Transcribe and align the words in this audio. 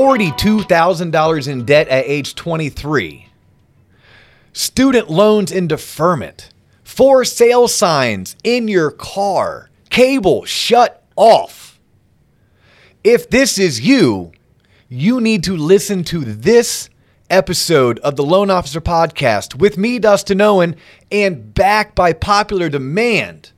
$42,000 0.00 1.46
in 1.46 1.66
debt 1.66 1.86
at 1.88 2.06
age 2.06 2.34
23, 2.34 3.28
student 4.54 5.10
loans 5.10 5.52
in 5.52 5.68
deferment, 5.68 6.54
for 6.82 7.22
sale 7.22 7.68
signs 7.68 8.34
in 8.42 8.66
your 8.66 8.90
car, 8.90 9.68
cable 9.90 10.46
shut 10.46 11.04
off. 11.16 11.78
If 13.04 13.28
this 13.28 13.58
is 13.58 13.82
you, 13.82 14.32
you 14.88 15.20
need 15.20 15.44
to 15.44 15.54
listen 15.54 16.02
to 16.04 16.24
this 16.24 16.88
episode 17.28 17.98
of 17.98 18.16
the 18.16 18.24
Loan 18.24 18.48
Officer 18.48 18.80
Podcast 18.80 19.56
with 19.56 19.76
me, 19.76 19.98
Dustin 19.98 20.40
Owen, 20.40 20.76
and 21.12 21.52
back 21.52 21.94
by 21.94 22.14
popular 22.14 22.70
demand, 22.70 23.52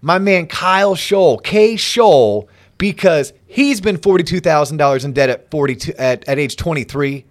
my 0.00 0.18
man 0.18 0.48
Kyle 0.48 0.96
Scholl, 0.96 1.40
K 1.40 1.74
Scholl, 1.74 2.48
because 2.78 3.32
he's 3.46 3.80
been 3.80 3.98
$42,000 3.98 5.04
in 5.04 5.12
debt 5.12 5.28
at 5.28 5.50
42 5.50 5.92
at, 5.98 6.26
at 6.28 6.38
age 6.38 6.56
23. 6.56 7.24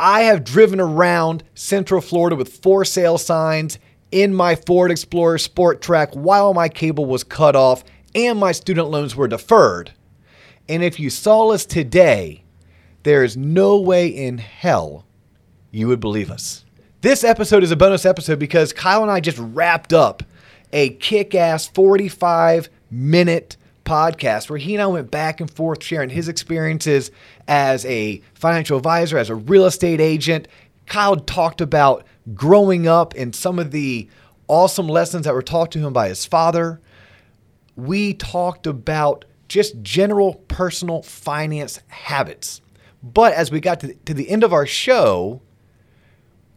I 0.00 0.22
have 0.22 0.44
driven 0.44 0.80
around 0.80 1.44
Central 1.54 2.00
Florida 2.00 2.36
with 2.36 2.56
for 2.62 2.84
sale 2.84 3.18
signs 3.18 3.78
in 4.10 4.34
my 4.34 4.54
Ford 4.54 4.90
Explorer 4.90 5.38
Sport 5.38 5.80
Trac 5.80 6.14
while 6.14 6.54
my 6.54 6.68
cable 6.68 7.06
was 7.06 7.24
cut 7.24 7.56
off 7.56 7.84
and 8.14 8.38
my 8.38 8.52
student 8.52 8.88
loans 8.88 9.16
were 9.16 9.28
deferred. 9.28 9.92
And 10.68 10.82
if 10.82 11.00
you 11.00 11.10
saw 11.10 11.50
us 11.50 11.66
today, 11.66 12.44
there 13.02 13.24
is 13.24 13.36
no 13.36 13.80
way 13.80 14.06
in 14.06 14.38
hell 14.38 15.04
you 15.70 15.88
would 15.88 16.00
believe 16.00 16.30
us. 16.30 16.64
This 17.00 17.24
episode 17.24 17.64
is 17.64 17.72
a 17.72 17.76
bonus 17.76 18.06
episode 18.06 18.38
because 18.38 18.72
Kyle 18.72 19.02
and 19.02 19.10
I 19.10 19.18
just 19.18 19.38
wrapped 19.38 19.92
up 19.92 20.22
a 20.72 20.90
kick 20.90 21.34
ass 21.34 21.66
45 21.66 22.68
minute 22.90 23.56
podcast 23.84 24.48
where 24.48 24.58
he 24.58 24.74
and 24.74 24.82
I 24.82 24.86
went 24.86 25.10
back 25.10 25.40
and 25.40 25.50
forth 25.50 25.82
sharing 25.82 26.10
his 26.10 26.28
experiences 26.28 27.10
as 27.48 27.84
a 27.86 28.22
financial 28.34 28.76
advisor, 28.76 29.18
as 29.18 29.30
a 29.30 29.34
real 29.34 29.66
estate 29.66 30.00
agent. 30.00 30.48
Kyle 30.86 31.16
talked 31.16 31.60
about 31.60 32.04
growing 32.34 32.86
up 32.86 33.14
and 33.14 33.34
some 33.34 33.58
of 33.58 33.70
the 33.70 34.08
awesome 34.48 34.88
lessons 34.88 35.24
that 35.24 35.34
were 35.34 35.42
taught 35.42 35.72
to 35.72 35.78
him 35.78 35.92
by 35.92 36.08
his 36.08 36.24
father. 36.26 36.80
We 37.76 38.14
talked 38.14 38.66
about 38.66 39.24
just 39.48 39.82
general 39.82 40.34
personal 40.48 41.02
finance 41.02 41.80
habits. 41.88 42.60
But 43.02 43.34
as 43.34 43.50
we 43.50 43.60
got 43.60 43.80
to 43.80 43.88
the, 43.88 43.94
to 44.06 44.14
the 44.14 44.28
end 44.28 44.44
of 44.44 44.52
our 44.52 44.66
show, 44.66 45.42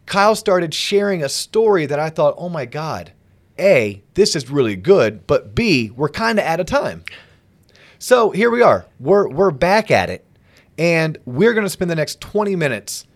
Kyle 0.06 0.36
started 0.36 0.72
sharing 0.72 1.22
a 1.22 1.28
story 1.28 1.86
that 1.86 1.98
I 1.98 2.10
thought, 2.10 2.34
oh 2.38 2.48
my 2.48 2.64
God, 2.64 3.12
A, 3.58 4.02
this 4.14 4.36
is 4.36 4.50
really 4.50 4.76
good, 4.76 5.26
but 5.26 5.54
B, 5.54 5.90
we're 5.90 6.08
kind 6.08 6.38
of 6.38 6.44
out 6.44 6.60
of 6.60 6.66
time. 6.66 7.04
So 7.98 8.30
here 8.30 8.50
we 8.50 8.62
are. 8.62 8.86
We're, 9.00 9.28
we're 9.28 9.50
back 9.50 9.90
at 9.90 10.10
it. 10.10 10.24
And 10.78 11.18
we're 11.24 11.54
going 11.54 11.64
to 11.64 11.70
spend 11.70 11.90
the 11.90 11.94
next 11.94 12.20
20 12.20 12.54
minutes 12.56 13.06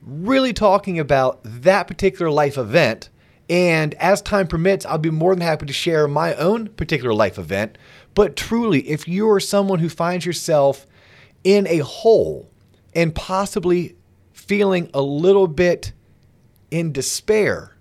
really 0.00 0.52
talking 0.52 0.98
about 0.98 1.40
that 1.44 1.86
particular 1.86 2.30
life 2.30 2.56
event. 2.56 3.10
And 3.50 3.94
as 3.94 4.22
time 4.22 4.46
permits, 4.46 4.86
I'll 4.86 4.98
be 4.98 5.10
more 5.10 5.34
than 5.34 5.42
happy 5.42 5.66
to 5.66 5.72
share 5.72 6.08
my 6.08 6.34
own 6.34 6.68
particular 6.68 7.12
life 7.12 7.38
event. 7.38 7.76
But 8.14 8.36
truly, 8.36 8.88
if 8.88 9.06
you 9.06 9.28
are 9.30 9.40
someone 9.40 9.78
who 9.78 9.88
finds 9.88 10.24
yourself 10.24 10.86
in 11.44 11.66
a 11.66 11.78
hole 11.78 12.50
and 12.94 13.14
possibly 13.14 13.96
feeling 14.32 14.90
a 14.94 15.02
little 15.02 15.48
bit 15.48 15.92
in 16.70 16.92
despair, 16.92 17.76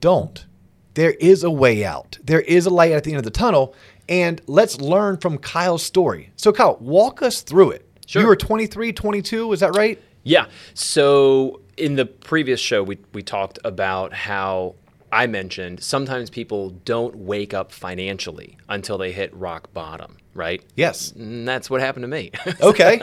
don't. 0.00 0.46
There 0.96 1.12
is 1.12 1.44
a 1.44 1.50
way 1.50 1.84
out. 1.84 2.18
There 2.24 2.40
is 2.40 2.64
a 2.64 2.70
light 2.70 2.92
at 2.92 3.04
the 3.04 3.10
end 3.10 3.18
of 3.18 3.24
the 3.24 3.30
tunnel. 3.30 3.74
And 4.08 4.40
let's 4.46 4.80
learn 4.80 5.18
from 5.18 5.36
Kyle's 5.36 5.82
story. 5.82 6.30
So, 6.36 6.52
Kyle, 6.52 6.78
walk 6.80 7.20
us 7.20 7.42
through 7.42 7.72
it. 7.72 7.86
Sure. 8.06 8.22
You 8.22 8.28
were 8.28 8.36
23, 8.36 8.94
22, 8.94 9.52
is 9.52 9.60
that 9.60 9.76
right? 9.76 10.00
Yeah. 10.22 10.46
So 10.72 11.60
in 11.76 11.96
the 11.96 12.06
previous 12.06 12.60
show, 12.60 12.82
we, 12.82 12.98
we 13.12 13.22
talked 13.22 13.58
about 13.62 14.14
how 14.14 14.76
I 15.12 15.26
mentioned 15.26 15.82
sometimes 15.82 16.30
people 16.30 16.70
don't 16.70 17.14
wake 17.14 17.52
up 17.52 17.72
financially 17.72 18.56
until 18.68 18.96
they 18.96 19.12
hit 19.12 19.34
rock 19.34 19.72
bottom, 19.74 20.16
right? 20.32 20.62
Yes. 20.76 21.12
And 21.12 21.46
that's 21.46 21.68
what 21.68 21.82
happened 21.82 22.04
to 22.04 22.08
me. 22.08 22.30
Okay. 22.62 23.00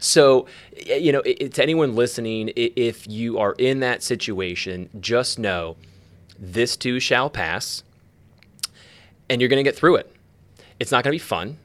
so, 0.00 0.46
you 0.86 1.12
know, 1.12 1.22
it, 1.24 1.54
to 1.54 1.62
anyone 1.62 1.94
listening, 1.94 2.52
if 2.56 3.08
you 3.08 3.38
are 3.38 3.54
in 3.58 3.80
that 3.80 4.02
situation, 4.02 4.90
just 5.00 5.38
know 5.38 5.76
this 6.42 6.76
too 6.76 6.98
shall 6.98 7.30
pass 7.30 7.84
and 9.30 9.40
you're 9.40 9.48
going 9.48 9.64
to 9.64 9.68
get 9.68 9.76
through 9.76 9.94
it. 9.96 10.12
It's 10.80 10.90
not 10.90 11.04
going 11.04 11.12
to 11.12 11.14
be 11.14 11.24
fun. 11.24 11.56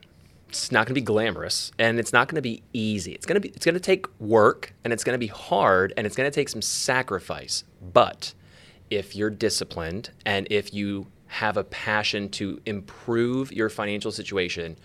It's 0.50 0.72
not 0.72 0.86
going 0.86 0.94
to 0.94 1.02
be 1.02 1.02
glamorous 1.02 1.72
and 1.80 2.00
it's 2.00 2.14
not 2.14 2.28
going 2.28 2.36
to 2.36 2.42
be 2.44 2.62
easy. 2.72 3.12
It's 3.14 3.26
going 3.26 3.36
to 3.36 3.40
be 3.42 3.50
it's 3.50 3.66
going 3.66 3.74
to 3.74 3.82
take 3.82 4.06
work 4.22 4.74
and 4.84 4.94
it's 4.94 5.04
going 5.04 5.16
to 5.16 5.20
be 5.20 5.28
hard 5.28 5.94
and 5.98 6.06
it's 6.06 6.16
going 6.16 6.30
to 6.30 6.34
take 6.34 6.48
some 6.48 6.62
sacrifice. 6.62 7.64
But 7.92 8.34
if 8.92 9.16
you're 9.16 9.32
disciplined 9.32 10.12
and 10.26 10.48
if 10.52 10.74
you 10.74 11.08
have 11.26 11.58
a 11.58 11.64
passion 11.64 12.30
to 12.30 12.62
improve 12.66 13.52
your 13.52 13.70
financial 13.70 14.12
situation, 14.12 14.78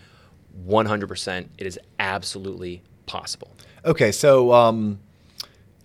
100% 0.67 1.47
it 1.57 1.67
is 1.67 1.79
absolutely 1.99 2.81
possible. 3.05 3.55
Okay, 3.85 4.11
so 4.11 4.51
um, 4.53 4.99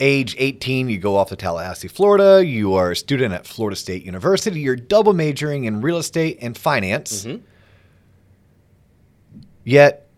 age 0.00 0.36
18, 0.38 0.88
you 0.88 0.98
go 0.98 1.16
off 1.16 1.28
to 1.28 1.36
Tallahassee, 1.36 1.88
Florida. 1.88 2.44
You 2.44 2.74
are 2.74 2.92
a 2.92 2.96
student 2.96 3.34
at 3.34 3.46
Florida 3.46 3.76
State 3.76 4.04
University. 4.04 4.60
You're 4.60 4.76
double 4.76 5.12
majoring 5.12 5.64
in 5.64 5.80
real 5.80 5.98
estate 5.98 6.38
and 6.40 6.56
finance. 6.56 7.24
Mm-hmm. 7.24 7.44
Yet 9.64 10.08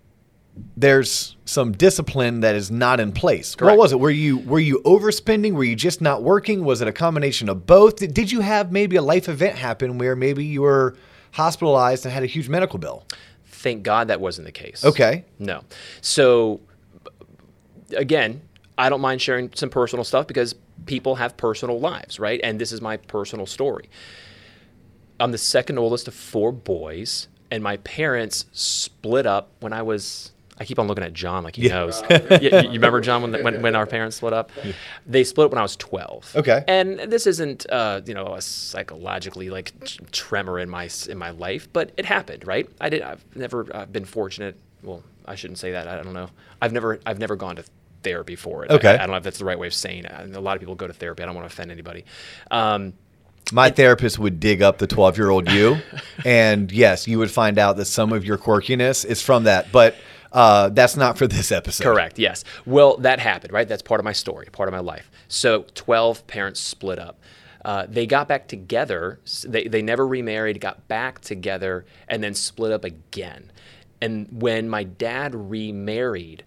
there's 0.77 1.37
some 1.45 1.73
discipline 1.73 2.41
that 2.41 2.55
is 2.55 2.71
not 2.71 3.01
in 3.01 3.13
place. 3.13 3.57
What 3.59 3.77
was 3.77 3.93
it? 3.93 4.01
Were 4.01 4.11
you 4.11 4.39
were 4.39 4.61
you 4.61 4.81
overspending? 4.85 5.53
Were 5.53 5.65
you 5.65 5.77
just 5.77 6.01
not 6.01 6.23
working? 6.23 6.65
Was 6.65 6.81
it 6.81 6.89
a 6.89 6.93
combination 6.93 7.49
of 7.49 7.67
both? 7.67 7.97
Did 7.97 8.31
you 8.31 8.41
have 8.41 8.71
maybe 8.71 8.97
a 8.97 9.03
life 9.03 9.29
event 9.29 9.57
happen 9.57 9.99
where 9.99 10.15
maybe 10.15 10.45
you 10.45 10.63
were 10.63 10.97
hospitalized 11.33 12.05
and 12.05 12.13
had 12.13 12.23
a 12.23 12.27
huge 12.27 12.49
medical 12.49 12.79
bill? 12.79 13.05
Thank 13.47 13.83
God 13.83 14.09
that 14.09 14.21
wasn't 14.21 14.47
the 14.47 14.53
case. 14.53 14.85
Okay. 14.85 15.25
No. 15.39 15.63
So, 16.01 16.61
again, 17.97 18.41
I 18.81 18.89
don't 18.89 19.03
mind 19.03 19.21
sharing 19.21 19.51
some 19.55 19.69
personal 19.69 20.05
stuff 20.05 20.27
because 20.27 20.55
people 20.87 21.17
have 21.17 21.37
personal 21.37 21.79
lives, 21.79 22.19
right? 22.19 22.41
And 22.43 22.59
this 22.59 22.73
is 22.73 22.81
my 22.81 22.97
personal 22.97 23.45
story. 23.45 23.91
I'm 25.21 25.33
the 25.33 25.39
second 25.39 25.79
oldest 25.79 26.09
of 26.09 26.15
four 26.15 26.51
boys, 26.51 27.29
and 27.51 27.63
my 27.63 27.77
parents 27.79 28.47
split 28.53 29.27
up 29.27 29.51
when 29.61 29.75
I 29.75 29.83
was. 29.83 30.33
I 30.59 30.65
keep 30.65 30.79
on 30.79 30.87
looking 30.87 31.05
at 31.05 31.15
John 31.15 31.45
like 31.45 31.57
he 31.57 31.69
knows. 31.69 32.03
you, 32.11 32.51
you 32.51 32.73
remember 32.73 33.01
John 33.01 33.23
when, 33.23 33.43
when 33.43 33.63
when 33.63 33.77
our 33.77 33.87
parents 33.87 34.17
split 34.17 34.33
up? 34.33 34.51
They 35.07 35.25
split 35.25 35.47
up 35.47 35.53
when 35.53 35.59
I 35.59 35.63
was 35.63 35.77
12. 35.77 36.37
Okay. 36.37 36.65
And 36.69 36.99
this 37.01 37.27
isn't 37.27 37.67
uh, 37.71 38.01
you 38.07 38.15
know 38.15 38.35
a 38.35 38.41
psychologically 38.41 39.51
like 39.51 39.73
t- 39.85 40.01
tremor 40.11 40.59
in 40.59 40.71
my 40.71 40.89
in 41.09 41.19
my 41.19 41.31
life, 41.31 41.69
but 41.73 41.93
it 41.99 42.07
happened, 42.07 42.47
right? 42.47 42.69
I 42.81 42.89
did. 42.89 43.03
I've 43.03 43.25
never 43.37 43.67
uh, 43.75 43.85
been 43.87 44.07
fortunate. 44.07 44.57
Well, 44.83 45.03
I 45.27 45.35
shouldn't 45.35 45.59
say 45.59 45.73
that. 45.73 45.87
I 45.87 46.03
don't 46.03 46.15
know. 46.15 46.31
I've 46.63 46.73
never 46.73 46.99
I've 47.05 47.19
never 47.19 47.37
gone 47.37 47.57
to 47.57 47.65
therapy 48.03 48.37
for 48.37 48.65
it. 48.65 48.71
Okay. 48.71 48.89
I, 48.91 48.95
I 48.95 48.97
don't 48.99 49.11
know 49.11 49.17
if 49.17 49.23
that's 49.23 49.39
the 49.39 49.45
right 49.45 49.59
way 49.59 49.67
of 49.67 49.75
saying 49.75 50.05
it. 50.05 50.13
And 50.13 50.35
a 50.35 50.41
lot 50.41 50.57
of 50.57 50.61
people 50.61 50.75
go 50.75 50.87
to 50.87 50.93
therapy. 50.93 51.23
I 51.23 51.27
don't 51.27 51.35
want 51.35 51.49
to 51.49 51.53
offend 51.53 51.71
anybody. 51.71 52.05
Um, 52.51 52.93
My 53.53 53.71
therapist 53.71 54.19
would 54.19 54.41
dig 54.41 54.63
up 54.63 54.79
the 54.79 54.87
12 54.87 55.17
year 55.19 55.31
old 55.31 55.51
you, 55.51 55.79
and 56.25 56.71
yes, 56.71 57.09
you 57.09 57.19
would 57.19 57.31
find 57.31 57.59
out 57.59 57.77
that 57.77 57.87
some 57.87 58.13
of 58.13 58.25
your 58.25 58.39
quirkiness 58.39 59.05
is 59.05 59.23
from 59.23 59.45
that. 59.45 59.73
But 59.73 59.97
uh, 60.33 60.69
that's 60.69 60.97
not 60.97 61.19
for 61.19 61.27
this 61.27 61.51
episode. 61.51 61.85
Correct. 61.85 62.19
Yes. 62.19 62.45
Well, 62.65 62.97
that 62.99 63.19
happened, 63.19 63.53
right? 63.53 63.67
That's 63.69 63.83
part 63.83 64.01
of 64.01 64.05
my 64.05 64.13
story, 64.13 64.47
part 64.53 64.69
of 64.69 64.73
my 64.73 64.81
life. 64.81 65.11
So, 65.29 65.65
12 65.75 66.27
parents 66.27 66.61
split 66.61 66.99
up. 66.99 67.21
Uh, 67.65 67.87
they 67.89 68.07
got 68.07 68.29
back 68.29 68.49
together. 68.49 69.21
They, 69.45 69.65
they 69.65 69.83
never 69.83 70.07
remarried, 70.07 70.61
got 70.61 70.87
back 70.89 71.21
together, 71.21 71.85
and 72.09 72.23
then 72.23 72.35
split 72.35 72.73
up 72.73 72.85
again. 72.85 73.51
And 74.01 74.29
when 74.31 74.69
my 74.69 74.85
dad 74.85 75.35
remarried, 75.35 76.45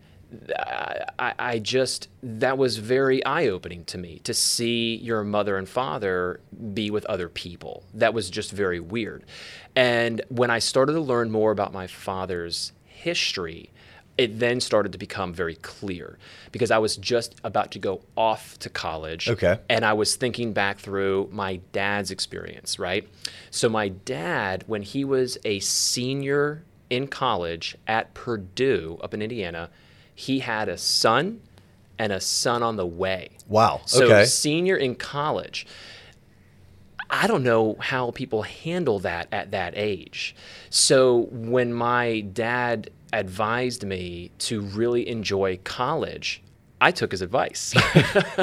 I, 1.20 1.34
I 1.38 1.60
just, 1.60 2.10
that 2.22 2.58
was 2.58 2.78
very 2.78 3.24
eye 3.26 3.48
opening 3.48 3.86
to 3.86 3.98
me 3.98 4.20
to 4.24 4.34
see 4.34 4.96
your 4.96 5.24
mother 5.24 5.58
and 5.58 5.68
father 5.68 6.40
be 6.74 6.90
with 6.90 7.06
other 7.06 7.30
people. 7.30 7.84
That 7.94 8.14
was 8.14 8.30
just 8.30 8.52
very 8.52 8.80
weird. 8.80 9.24
And 9.76 10.22
when 10.30 10.50
I 10.50 10.60
started 10.60 10.94
to 10.94 11.02
learn 11.02 11.32
more 11.32 11.52
about 11.52 11.74
my 11.74 11.88
father's 11.88 12.74
history, 12.86 13.72
it 14.18 14.40
then 14.40 14.60
started 14.60 14.92
to 14.92 14.98
become 14.98 15.34
very 15.34 15.56
clear 15.56 16.20
because 16.52 16.70
I 16.70 16.78
was 16.78 16.98
just 16.98 17.36
about 17.44 17.72
to 17.72 17.80
go 17.80 18.02
off 18.16 18.60
to 18.60 18.70
college. 18.70 19.28
Okay. 19.28 19.60
And 19.70 19.84
I 19.84 19.94
was 19.94 20.16
thinking 20.16 20.54
back 20.54 20.78
through 20.80 21.30
my 21.32 21.60
dad's 21.72 22.12
experience, 22.12 22.78
right? 22.78 23.08
So, 23.50 23.70
my 23.70 23.90
dad, 23.90 24.64
when 24.68 24.84
he 24.84 25.04
was 25.04 25.40
a 25.44 25.60
senior 25.62 26.64
in 26.92 27.08
college 27.08 27.76
at 27.88 28.14
Purdue 28.14 29.00
up 29.02 29.16
in 29.16 29.22
Indiana, 29.24 29.70
he 30.16 30.40
had 30.40 30.70
a 30.70 30.78
son 30.78 31.42
and 31.98 32.12
a 32.12 32.20
son 32.20 32.64
on 32.64 32.76
the 32.76 32.86
way. 32.86 33.30
Wow. 33.48 33.82
So, 33.86 34.06
okay. 34.06 34.26
senior 34.26 34.76
in 34.76 34.96
college. 34.96 35.66
I 37.10 37.28
don't 37.28 37.44
know 37.44 37.76
how 37.80 38.12
people 38.12 38.42
handle 38.42 39.00
that 39.00 39.28
at 39.32 39.52
that 39.52 39.74
age. 39.76 40.36
So 40.70 41.28
when 41.32 41.74
my 41.74 42.22
dad 42.22 42.90
advised 43.12 43.86
me 43.86 44.32
to 44.40 44.62
really 44.62 45.08
enjoy 45.08 45.60
college, 45.64 46.42
I 46.82 46.92
took 46.92 47.12
his 47.12 47.22
advice. 47.22 47.74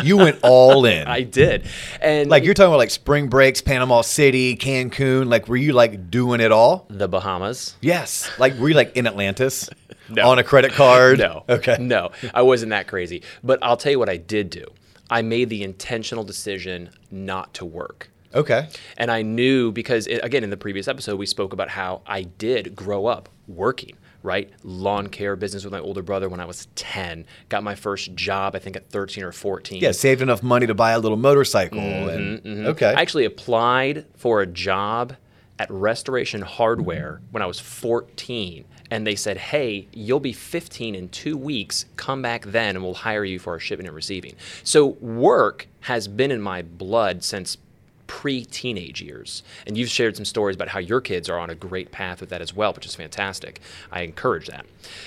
You 0.05 0.17
went 0.17 0.39
all 0.43 0.85
in. 0.85 1.07
I 1.09 1.23
did, 1.23 1.67
and 2.01 2.31
like 2.31 2.45
you're 2.45 2.55
talking 2.55 2.69
about 2.69 2.79
like 2.79 2.91
spring 2.91 3.29
breaks, 3.29 3.61
Panama 3.61 4.01
City, 4.03 4.57
Cancun. 4.57 5.29
Like 5.29 5.49
were 5.49 5.57
you 5.57 5.73
like 5.73 6.11
doing 6.11 6.41
it 6.41 6.53
all? 6.53 6.87
the 6.89 7.09
Bahamas. 7.09 7.75
Yes. 7.81 8.31
Like 8.39 8.55
were 8.55 8.69
you 8.69 8.75
like 8.75 8.97
in 8.97 9.07
Atlantis 9.07 9.69
No. 10.11 10.31
on 10.31 10.39
a 10.39 10.45
credit 10.45 10.73
card? 10.73 11.19
No. 11.19 11.45
Okay. 11.49 11.77
No, 11.81 12.11
I 12.35 12.43
wasn't 12.43 12.71
that 12.71 12.87
crazy. 12.87 13.23
But 13.43 13.59
I'll 13.62 13.77
tell 13.77 13.93
you 13.93 13.99
what 13.99 14.09
I 14.09 14.17
did 14.17 14.51
do. 14.51 14.67
I 15.09 15.23
made 15.23 15.49
the 15.49 15.62
intentional 15.65 16.25
decision 16.25 16.91
not 17.11 17.53
to 17.55 17.65
work. 17.65 18.11
Okay. 18.35 18.69
And 18.97 19.11
I 19.11 19.23
knew 19.23 19.73
because, 19.73 20.07
it, 20.07 20.21
again, 20.23 20.45
in 20.45 20.51
the 20.51 20.57
previous 20.57 20.87
episode, 20.87 21.19
we 21.19 21.27
spoke 21.27 21.53
about 21.53 21.69
how 21.69 22.03
I 22.07 22.23
did 22.23 22.77
grow 22.77 23.07
up 23.07 23.29
working, 23.49 23.97
right? 24.23 24.51
Lawn 24.62 25.09
care 25.09 25.35
business 25.35 25.65
with 25.65 25.73
my 25.73 25.81
older 25.81 26.03
brother 26.03 26.29
when 26.29 26.39
I 26.39 26.45
was 26.45 26.69
10. 26.77 27.27
Got 27.49 27.65
my 27.65 27.75
first 27.75 28.15
job, 28.15 28.55
I 28.55 28.61
think, 28.61 28.77
at 28.77 28.89
13 28.91 29.25
or 29.25 29.33
14. 29.33 29.83
Yeah, 29.83 29.91
saved 29.91 30.23
enough 30.23 30.45
money 30.45 30.69
to 30.69 30.75
buy 30.75 30.93
a 30.93 31.01
little 31.01 31.19
motorcycle. 31.19 31.81
and, 31.81 32.39
mm-hmm, 32.39 32.49
mm-hmm. 32.49 32.67
Okay. 32.67 32.95
I 32.95 33.01
actually 33.01 33.25
applied 33.25 34.07
for 34.17 34.41
a 34.43 34.47
job 34.47 35.17
at 35.61 35.71
Restoration 35.71 36.41
Hardware 36.41 37.21
mm-hmm. 37.23 37.33
when 37.33 37.43
I 37.43 37.47
was 37.47 37.61
14. 37.61 38.65
And 38.91 39.07
they 39.07 39.15
said, 39.15 39.37
hey, 39.37 39.87
you'll 39.93 40.19
be 40.19 40.33
15 40.33 40.95
in 40.95 41.11
two 41.11 41.37
weeks. 41.37 41.85
Come 41.97 42.23
back 42.23 42.47
then 42.47 42.77
and 42.77 42.85
we'll 42.85 42.95
hire 42.95 43.25
you 43.25 43.39
for 43.39 43.53
our 43.53 43.61
shipping 43.61 43.87
and 43.87 43.95
receiving. 43.95 44.35
So 44.65 44.87
work 44.87 45.69
has 45.81 46.09
been 46.09 46.31
in 46.31 46.41
my 46.41 46.62
blood 46.62 47.23
since 47.23 47.59
pre 48.07 48.47
teenage 48.47 49.03
years. 49.03 49.43
And 49.67 49.77
you've 49.77 49.91
shared 49.91 50.17
some 50.17 50.25
stories 50.25 50.57
about 50.57 50.69
how 50.69 50.79
your 50.79 51.03
kids 51.03 51.29
are 51.29 51.39
on 51.39 51.51
a 51.51 51.55
great 51.55 51.93
path 51.93 52.23
with 52.23 52.31
that 52.31 52.41
as 52.41 52.55
well, 52.57 52.73
which 52.73 52.87
is 52.87 52.95
fantastic. 52.95 53.61
I 53.93 54.01
encourage 54.01 54.47
that. 54.47 54.65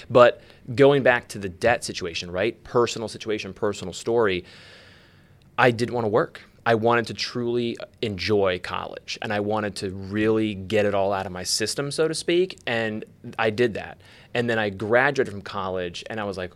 But 0.08 0.42
going 0.76 1.02
back 1.02 1.28
to 1.30 1.40
the 1.40 1.50
debt 1.50 1.84
situation, 1.84 2.30
right? 2.30 2.64
Personal 2.64 3.08
situation, 3.08 3.56
personal 3.56 3.94
story. 3.94 4.46
I 5.58 5.72
didn't 5.72 5.96
want 5.96 6.06
to 6.06 6.10
work. 6.10 6.44
I 6.66 6.76
wanted 6.76 7.08
to 7.08 7.14
truly 7.14 7.78
uh, 7.78 7.86
enjoy 8.02 8.60
college 8.60 9.18
and 9.22 9.34
I 9.34 9.40
wanted 9.40 9.76
to 9.78 9.90
really 9.92 10.56
get 10.56 10.86
it 10.86 10.94
all 10.94 11.14
out 11.14 11.26
of 11.26 11.32
my 11.32 11.44
system, 11.44 11.92
so 11.92 12.08
to 12.08 12.14
speak. 12.14 12.60
And 12.66 13.04
I 13.38 13.50
did 13.50 13.74
that. 13.76 14.00
And 14.34 14.50
then 14.50 14.60
I 14.60 14.70
graduated 14.70 15.32
from 15.32 15.42
college 15.42 16.04
and 16.10 16.20
I 16.20 16.24
was 16.24 16.38
like, 16.38 16.54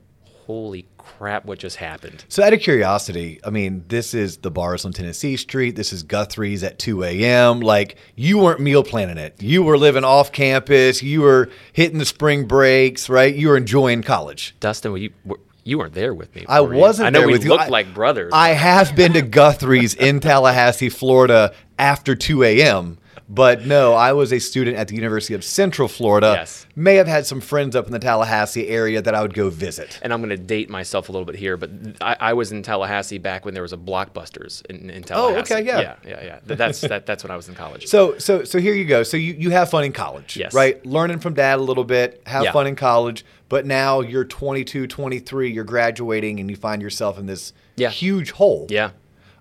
holy 0.48 0.88
crap, 0.98 1.44
what 1.45 1.59
just 1.59 1.75
happened? 1.75 2.24
So, 2.30 2.42
out 2.42 2.54
of 2.54 2.62
curiosity, 2.62 3.39
I 3.44 3.50
mean, 3.50 3.83
this 3.89 4.13
is 4.13 4.38
the 4.38 4.50
bars 4.50 4.86
on 4.86 4.94
Tennessee 4.94 5.36
Street. 5.36 5.75
This 5.75 5.92
is 5.92 6.04
Guthrie's 6.04 6.63
at 6.63 6.80
2 6.80 7.04
a.m. 7.04 7.59
Like, 7.59 7.98
you 8.15 8.38
weren't 8.38 8.62
meal 8.62 8.83
planning 8.83 9.18
it. 9.18 9.42
You 9.44 9.62
were 9.62 9.77
living 9.77 10.06
off 10.06 10.31
campus. 10.31 11.04
You 11.04 11.21
were 11.21 11.50
hitting 11.74 12.00
the 12.00 12.06
spring 12.06 12.48
breaks, 12.48 13.09
right? 13.09 13.36
You 13.36 13.50
were 13.50 13.57
enjoying 13.57 14.04
college. 14.04 14.56
Dustin, 14.62 14.94
were 14.94 14.98
you, 14.98 15.12
were, 15.25 15.39
you 15.67 15.77
weren't 15.77 15.93
there 15.93 16.13
with 16.13 16.33
me. 16.35 16.45
I 16.47 16.61
wasn't 16.61 17.07
I 17.07 17.09
know 17.09 17.19
there 17.19 17.27
we 17.27 17.39
you. 17.39 17.49
looked 17.49 17.63
I- 17.65 17.67
like 17.67 17.93
brothers. 17.93 18.31
I 18.33 18.49
have 18.49 18.95
been 18.95 19.13
to 19.13 19.21
Guthrie's 19.21 19.93
in 19.93 20.19
Tallahassee, 20.21 20.89
Florida 20.89 21.53
after 21.77 22.15
2 22.15 22.43
a.m. 22.43 22.97
But 23.29 23.65
no, 23.65 23.94
I 23.94 24.13
was 24.13 24.31
a 24.31 24.39
student 24.39 24.77
at 24.77 24.88
the 24.88 24.95
University 24.95 25.33
of 25.33 25.44
Central 25.44 25.89
Florida. 25.89 26.33
Yes. 26.38 26.65
May 26.77 26.95
have 26.95 27.07
had 27.07 27.25
some 27.25 27.41
friends 27.41 27.75
up 27.75 27.85
in 27.85 27.91
the 27.91 28.00
Tallahassee 28.00 28.69
area 28.69 29.01
that 29.01 29.13
I 29.13 29.21
would 29.21 29.33
go 29.33 29.50
visit. 29.50 30.00
and 30.01 30.13
I'm 30.13 30.21
going 30.21 30.29
to 30.29 30.38
date 30.38 30.69
myself 30.69 31.09
a 31.09 31.12
little 31.12 31.25
bit 31.25 31.35
here, 31.35 31.57
but 31.57 31.69
I, 32.00 32.15
I 32.21 32.33
was 32.33 32.53
in 32.53 32.63
Tallahassee 32.63 33.18
back 33.18 33.44
when 33.44 33.53
there 33.53 33.63
was 33.63 33.74
a 33.74 33.77
Blockbusters 33.77 34.65
in, 34.68 34.89
in 34.89 35.03
Tallahassee. 35.03 35.53
Oh, 35.53 35.57
okay, 35.57 35.68
yeah. 35.68 35.79
yeah, 35.81 35.95
yeah, 36.06 36.24
yeah. 36.24 36.39
That's 36.45 36.79
that, 36.81 37.06
that's 37.06 37.21
when 37.24 37.31
I 37.31 37.35
was 37.35 37.50
in 37.50 37.56
college. 37.56 37.88
So 37.88 38.18
so 38.18 38.45
so 38.45 38.59
here 38.59 38.74
you 38.74 38.85
go. 38.85 39.03
So 39.03 39.18
you, 39.18 39.33
you 39.33 39.50
have 39.50 39.69
fun 39.69 39.83
in 39.83 39.91
college, 39.91 40.38
Yes. 40.38 40.53
right? 40.53 40.83
Learning 40.85 41.19
from 41.19 41.33
dad 41.33 41.59
a 41.59 41.63
little 41.63 41.83
bit, 41.83 42.21
have 42.27 42.45
Yeah. 42.45 42.51
fun 42.53 42.65
in 42.65 42.77
college, 42.77 43.25
but 43.50 43.65
now 43.65 44.00
you're 44.00 44.23
22, 44.25 44.88
23, 44.88 45.51
you're 45.51 45.63
graduating 45.65 46.39
and 46.39 46.50
you 46.50 46.56
find 46.56 46.81
yourself 46.81 47.19
in 47.19 47.25
this 47.25 47.51
Yeah. 47.75 47.89
huge 47.89 48.31
hole. 48.31 48.68
yeah, 48.69 48.91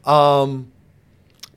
um, 0.05 0.73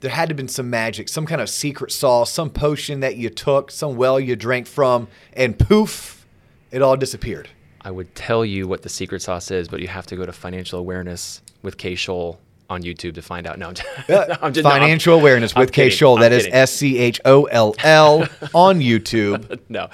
There 0.01 0.11
had 0.11 0.29
to 0.29 0.33
have 0.33 0.37
been 0.37 0.47
some 0.47 0.69
magic, 0.69 1.09
some 1.09 1.25
kind 1.25 1.41
of 1.41 1.49
secret 1.49 1.91
sauce, 1.91 2.31
some 2.31 2.49
potion 2.49 3.01
that 3.01 3.17
you 3.17 3.29
took, 3.29 3.69
some 3.69 3.97
well 3.97 4.19
you 4.19 4.35
drank 4.35 4.65
from, 4.65 5.09
and 5.33 5.59
poof, 5.59 6.25
it 6.71 6.81
all 6.81 6.95
disappeared. 6.95 7.49
I 7.81 7.91
would 7.91 8.15
tell 8.15 8.45
you 8.45 8.67
what 8.67 8.81
the 8.83 8.89
secret 8.89 9.21
sauce 9.21 9.51
is, 9.51 9.67
but 9.67 9.81
you 9.81 9.87
have 9.87 10.05
to 10.07 10.15
go 10.15 10.25
to 10.25 10.31
Financial 10.31 10.79
Awareness 10.79 11.41
with 11.61 11.77
K 11.77 11.93
Scholl 11.93 12.37
on 12.69 12.83
YouTube 12.83 13.15
to 13.15 13.21
find 13.21 13.47
out. 13.47 13.57
No, 13.57 13.69
I'm 13.69 13.73
just, 13.73 13.87
I'm 14.41 14.53
just 14.53 14.63
no, 14.63 14.69
I'm- 14.69 14.81
Financial 14.81 15.17
awareness 15.17 15.55
with 15.55 15.71
K. 15.71 15.87
Scholl. 15.89 16.19
That 16.19 16.31
is 16.31 16.47
S 16.51 16.71
C 16.71 16.97
H 16.97 17.19
O 17.25 17.45
L 17.45 17.75
L 17.79 18.21
on 18.53 18.79
YouTube. 18.79 19.59
no, 19.69 19.89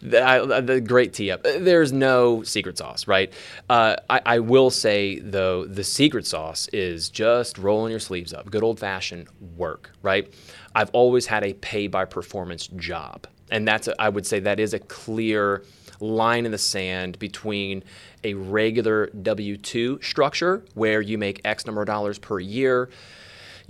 the, 0.00 0.22
I, 0.22 0.60
the 0.60 0.80
great 0.80 1.12
tee 1.12 1.30
up. 1.30 1.42
There's 1.42 1.92
no 1.92 2.42
secret 2.42 2.78
sauce, 2.78 3.06
right? 3.06 3.32
Uh, 3.68 3.96
I, 4.08 4.20
I 4.24 4.38
will 4.38 4.70
say 4.70 5.18
though, 5.18 5.64
the 5.66 5.84
secret 5.84 6.26
sauce 6.26 6.68
is 6.72 7.08
just 7.08 7.58
rolling 7.58 7.90
your 7.90 8.00
sleeves 8.00 8.32
up, 8.32 8.50
good 8.50 8.62
old 8.62 8.78
fashioned 8.78 9.28
work, 9.56 9.90
right? 10.02 10.32
I've 10.74 10.90
always 10.92 11.26
had 11.26 11.44
a 11.44 11.52
pay 11.54 11.88
by 11.88 12.04
performance 12.04 12.68
job, 12.68 13.26
and 13.50 13.66
that's 13.66 13.88
a, 13.88 14.00
I 14.00 14.08
would 14.08 14.24
say 14.26 14.38
that 14.40 14.60
is 14.60 14.72
a 14.72 14.78
clear 14.78 15.64
line 16.00 16.46
in 16.46 16.52
the 16.52 16.58
sand 16.58 17.18
between 17.18 17.84
a 18.24 18.34
regular 18.34 19.06
W 19.08 19.56
two 19.56 20.00
structure 20.02 20.64
where 20.74 21.00
you 21.00 21.18
make 21.18 21.40
X 21.44 21.66
number 21.66 21.82
of 21.82 21.86
dollars 21.86 22.18
per 22.18 22.38
year 22.40 22.90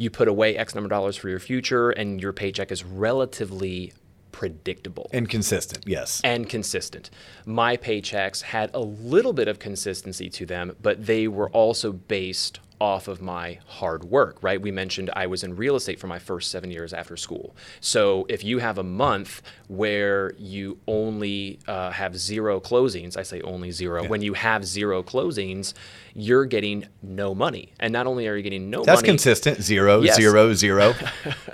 you 0.00 0.08
put 0.08 0.28
away 0.28 0.56
X 0.56 0.74
number 0.74 0.86
of 0.86 0.90
dollars 0.90 1.14
for 1.14 1.28
your 1.28 1.38
future, 1.38 1.90
and 1.90 2.22
your 2.22 2.32
paycheck 2.32 2.72
is 2.72 2.82
relatively 2.82 3.92
predictable 4.32 5.10
And 5.12 5.28
consistent, 5.28 5.84
yes. 5.86 6.22
and 6.24 6.48
consistent. 6.48 7.10
My 7.44 7.76
paychecks 7.76 8.40
had 8.40 8.70
a 8.72 8.80
little 8.80 9.34
bit 9.34 9.46
of 9.46 9.58
consistency 9.58 10.30
to 10.30 10.46
them, 10.46 10.74
but 10.80 11.04
they 11.04 11.28
were 11.28 11.50
also 11.50 11.92
based 11.92 12.60
off 12.80 13.08
of 13.08 13.20
my 13.20 13.58
hard 13.66 14.04
work, 14.04 14.38
right? 14.42 14.60
We 14.60 14.70
mentioned 14.70 15.10
I 15.14 15.26
was 15.26 15.44
in 15.44 15.54
real 15.54 15.76
estate 15.76 16.00
for 16.00 16.06
my 16.06 16.18
first 16.18 16.50
seven 16.50 16.70
years 16.70 16.94
after 16.94 17.16
school. 17.16 17.54
So 17.80 18.24
if 18.28 18.42
you 18.42 18.58
have 18.58 18.78
a 18.78 18.82
month 18.82 19.42
where 19.68 20.32
you 20.38 20.78
only 20.88 21.58
uh, 21.68 21.90
have 21.90 22.16
zero 22.16 22.58
closings, 22.58 23.16
I 23.18 23.22
say 23.22 23.42
only 23.42 23.70
zero, 23.70 24.06
when 24.06 24.22
you 24.22 24.32
have 24.32 24.64
zero 24.64 25.02
closings, 25.02 25.74
you're 26.14 26.46
getting 26.46 26.86
no 27.02 27.34
money. 27.34 27.72
And 27.78 27.92
not 27.92 28.06
only 28.06 28.26
are 28.28 28.34
you 28.36 28.42
getting 28.42 28.70
no 28.70 28.78
That's 28.78 29.02
money, 29.02 29.08
That's 29.08 29.24
consistent. 29.24 29.62
Zero, 29.62 30.00
Yes. 30.00 30.16
zero, 30.16 30.54
zero. 30.54 30.94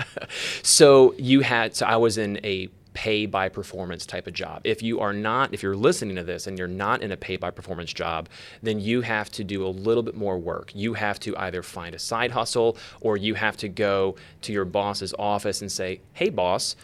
so 0.62 1.14
you 1.18 1.40
had 1.40 1.74
so 1.74 1.86
I 1.86 1.96
was 1.96 2.18
in 2.18 2.38
a 2.44 2.68
pay 2.96 3.26
by 3.26 3.46
performance 3.50 4.06
type 4.06 4.26
of 4.26 4.32
job. 4.32 4.62
If 4.64 4.82
you 4.82 5.00
are 5.00 5.12
not 5.12 5.52
if 5.52 5.62
you're 5.62 5.76
listening 5.76 6.16
to 6.16 6.24
this 6.24 6.46
and 6.46 6.58
you're 6.58 6.66
not 6.66 7.02
in 7.02 7.12
a 7.12 7.16
pay 7.16 7.36
by 7.36 7.50
performance 7.50 7.92
job, 7.92 8.30
then 8.62 8.80
you 8.80 9.02
have 9.02 9.30
to 9.32 9.44
do 9.44 9.66
a 9.66 9.68
little 9.68 10.02
bit 10.02 10.16
more 10.16 10.38
work. 10.38 10.72
You 10.74 10.94
have 10.94 11.20
to 11.20 11.36
either 11.36 11.62
find 11.62 11.94
a 11.94 11.98
side 11.98 12.30
hustle 12.30 12.78
or 13.02 13.18
you 13.18 13.34
have 13.34 13.58
to 13.58 13.68
go 13.68 14.16
to 14.40 14.52
your 14.52 14.64
boss's 14.64 15.12
office 15.18 15.60
and 15.60 15.70
say, 15.70 16.00
"Hey 16.14 16.30
boss, 16.30 16.74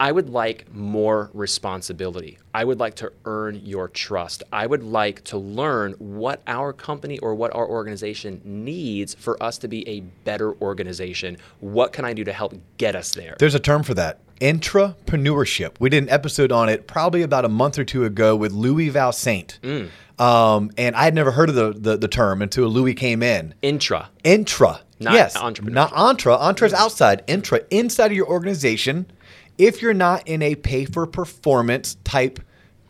I 0.00 0.12
would 0.12 0.30
like 0.30 0.72
more 0.74 1.30
responsibility. 1.34 2.38
I 2.54 2.64
would 2.64 2.80
like 2.80 2.94
to 2.96 3.12
earn 3.26 3.60
your 3.62 3.86
trust. 3.86 4.42
I 4.50 4.66
would 4.66 4.82
like 4.82 5.22
to 5.24 5.36
learn 5.36 5.92
what 5.98 6.40
our 6.46 6.72
company 6.72 7.18
or 7.18 7.34
what 7.34 7.54
our 7.54 7.68
organization 7.68 8.40
needs 8.42 9.12
for 9.12 9.40
us 9.42 9.58
to 9.58 9.68
be 9.68 9.86
a 9.86 10.00
better 10.24 10.54
organization. 10.62 11.36
What 11.60 11.92
can 11.92 12.06
I 12.06 12.14
do 12.14 12.24
to 12.24 12.32
help 12.32 12.54
get 12.78 12.96
us 12.96 13.12
there? 13.12 13.36
There's 13.38 13.54
a 13.54 13.60
term 13.60 13.82
for 13.82 13.92
that. 13.92 14.20
Intrapreneurship. 14.40 15.72
We 15.78 15.90
did 15.90 16.02
an 16.02 16.08
episode 16.10 16.52
on 16.52 16.68
it 16.68 16.86
probably 16.86 17.22
about 17.22 17.44
a 17.44 17.48
month 17.48 17.78
or 17.78 17.84
two 17.84 18.04
ago 18.04 18.34
with 18.36 18.52
Louis 18.52 18.90
Valsaint. 18.90 19.58
Mm. 19.60 19.90
Um, 20.22 20.70
and 20.76 20.94
I 20.96 21.04
had 21.04 21.14
never 21.14 21.30
heard 21.30 21.48
of 21.48 21.54
the, 21.54 21.72
the, 21.72 21.96
the 21.96 22.08
term 22.08 22.42
until 22.42 22.68
Louis 22.68 22.94
came 22.94 23.22
in. 23.22 23.54
Intra. 23.62 24.10
Intra. 24.24 24.80
Not 24.98 25.14
yes. 25.14 25.36
entrepreneurship. 25.36 25.72
Not 25.72 26.10
intra. 26.10 26.48
Intra 26.48 26.66
is 26.66 26.74
outside. 26.74 27.24
Intra, 27.26 27.60
inside 27.70 28.06
of 28.10 28.16
your 28.16 28.28
organization. 28.28 29.10
If 29.56 29.80
you're 29.82 29.94
not 29.94 30.26
in 30.28 30.42
a 30.42 30.54
pay 30.56 30.84
for 30.84 31.06
performance 31.06 31.96
type 32.04 32.40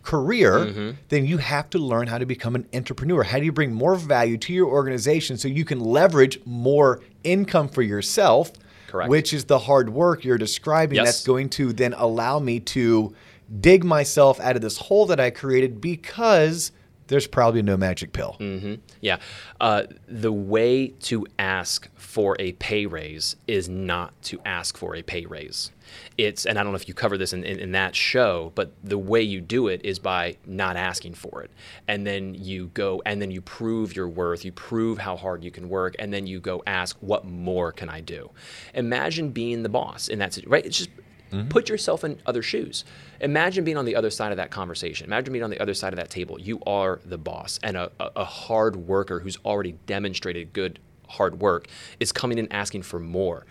career, 0.02 0.52
Mm-hmm. 0.58 0.90
then 1.08 1.26
you 1.26 1.38
have 1.38 1.68
to 1.70 1.78
learn 1.78 2.08
how 2.08 2.18
to 2.18 2.26
become 2.26 2.54
an 2.56 2.66
entrepreneur. 2.74 3.22
How 3.22 3.38
do 3.38 3.44
you 3.44 3.52
bring 3.52 3.72
more 3.72 3.94
value 3.96 4.38
to 4.38 4.52
your 4.52 4.66
organization 4.68 5.36
so 5.36 5.46
you 5.46 5.64
can 5.64 5.78
leverage 5.78 6.40
more 6.44 7.00
income 7.22 7.68
for 7.68 7.82
yourself? 7.82 8.50
Correct. 8.90 9.08
Which 9.08 9.32
is 9.32 9.44
the 9.44 9.58
hard 9.58 9.90
work 9.90 10.24
you're 10.24 10.38
describing 10.38 10.96
Yes. 10.96 11.06
that's 11.06 11.24
going 11.24 11.48
to 11.50 11.72
then 11.72 11.94
allow 11.96 12.38
me 12.40 12.58
to 12.60 13.14
dig 13.60 13.84
myself 13.84 14.40
out 14.40 14.56
of 14.56 14.62
this 14.62 14.76
hole 14.78 15.06
that 15.06 15.20
I 15.20 15.30
created 15.30 15.80
because 15.80 16.72
there's 17.10 17.26
probably 17.26 17.60
no 17.60 17.76
magic 17.76 18.12
pill. 18.12 18.36
Yeah. 19.00 19.18
Uh, 19.60 19.82
the 20.06 20.32
way 20.32 20.88
to 21.00 21.26
ask 21.38 21.88
for 21.96 22.36
a 22.38 22.52
pay 22.52 22.86
raise 22.86 23.34
is 23.48 23.68
not 23.68 24.14
to 24.22 24.40
ask 24.44 24.76
for 24.76 24.94
a 24.94 25.02
pay 25.02 25.26
raise. 25.26 25.72
It's, 26.16 26.46
and 26.46 26.56
I 26.56 26.62
don't 26.62 26.70
know 26.70 26.76
if 26.76 26.86
you 26.86 26.94
cover 26.94 27.18
this 27.18 27.32
in, 27.32 27.42
in, 27.42 27.58
in 27.58 27.72
that 27.72 27.96
show, 27.96 28.52
but 28.54 28.72
the 28.84 28.96
way 28.96 29.22
you 29.22 29.40
do 29.40 29.66
it 29.66 29.80
is 29.84 29.98
by 29.98 30.36
not 30.46 30.76
asking 30.76 31.14
for 31.14 31.42
it. 31.42 31.50
And 31.88 32.06
then 32.06 32.34
you 32.34 32.68
go, 32.74 33.02
and 33.04 33.20
then 33.20 33.32
you 33.32 33.40
prove 33.40 33.96
your 33.96 34.08
worth, 34.08 34.44
you 34.44 34.52
prove 34.52 34.98
how 34.98 35.16
hard 35.16 35.42
you 35.42 35.50
can 35.50 35.68
work, 35.68 35.96
and 35.98 36.12
then 36.12 36.28
you 36.28 36.38
go 36.38 36.62
ask, 36.64 36.96
what 37.00 37.24
more 37.24 37.72
can 37.72 37.88
I 37.88 38.02
do? 38.02 38.30
Imagine 38.72 39.30
being 39.30 39.64
the 39.64 39.68
boss 39.68 40.06
in 40.06 40.20
that 40.20 40.32
situation, 40.32 40.52
right? 40.52 40.64
It's 40.64 40.78
just, 40.78 40.90
Mm-hmm. 41.32 41.48
Put 41.48 41.68
yourself 41.68 42.04
in 42.04 42.18
other 42.26 42.42
shoes. 42.42 42.84
Imagine 43.20 43.64
being 43.64 43.76
on 43.76 43.84
the 43.84 43.96
other 43.96 44.10
side 44.10 44.32
of 44.32 44.36
that 44.36 44.50
conversation. 44.50 45.06
Imagine 45.06 45.32
being 45.32 45.44
on 45.44 45.50
the 45.50 45.60
other 45.60 45.74
side 45.74 45.92
of 45.92 45.98
that 45.98 46.10
table. 46.10 46.40
You 46.40 46.60
are 46.66 47.00
the 47.04 47.18
boss, 47.18 47.60
and 47.62 47.76
a, 47.76 47.90
a, 48.00 48.10
a 48.16 48.24
hard 48.24 48.76
worker 48.76 49.20
who's 49.20 49.38
already 49.44 49.72
demonstrated 49.86 50.52
good 50.52 50.78
hard 51.08 51.40
work 51.40 51.66
is 51.98 52.12
coming 52.12 52.38
in 52.38 52.50
asking 52.52 52.82
for 52.82 53.00
more. 53.00 53.46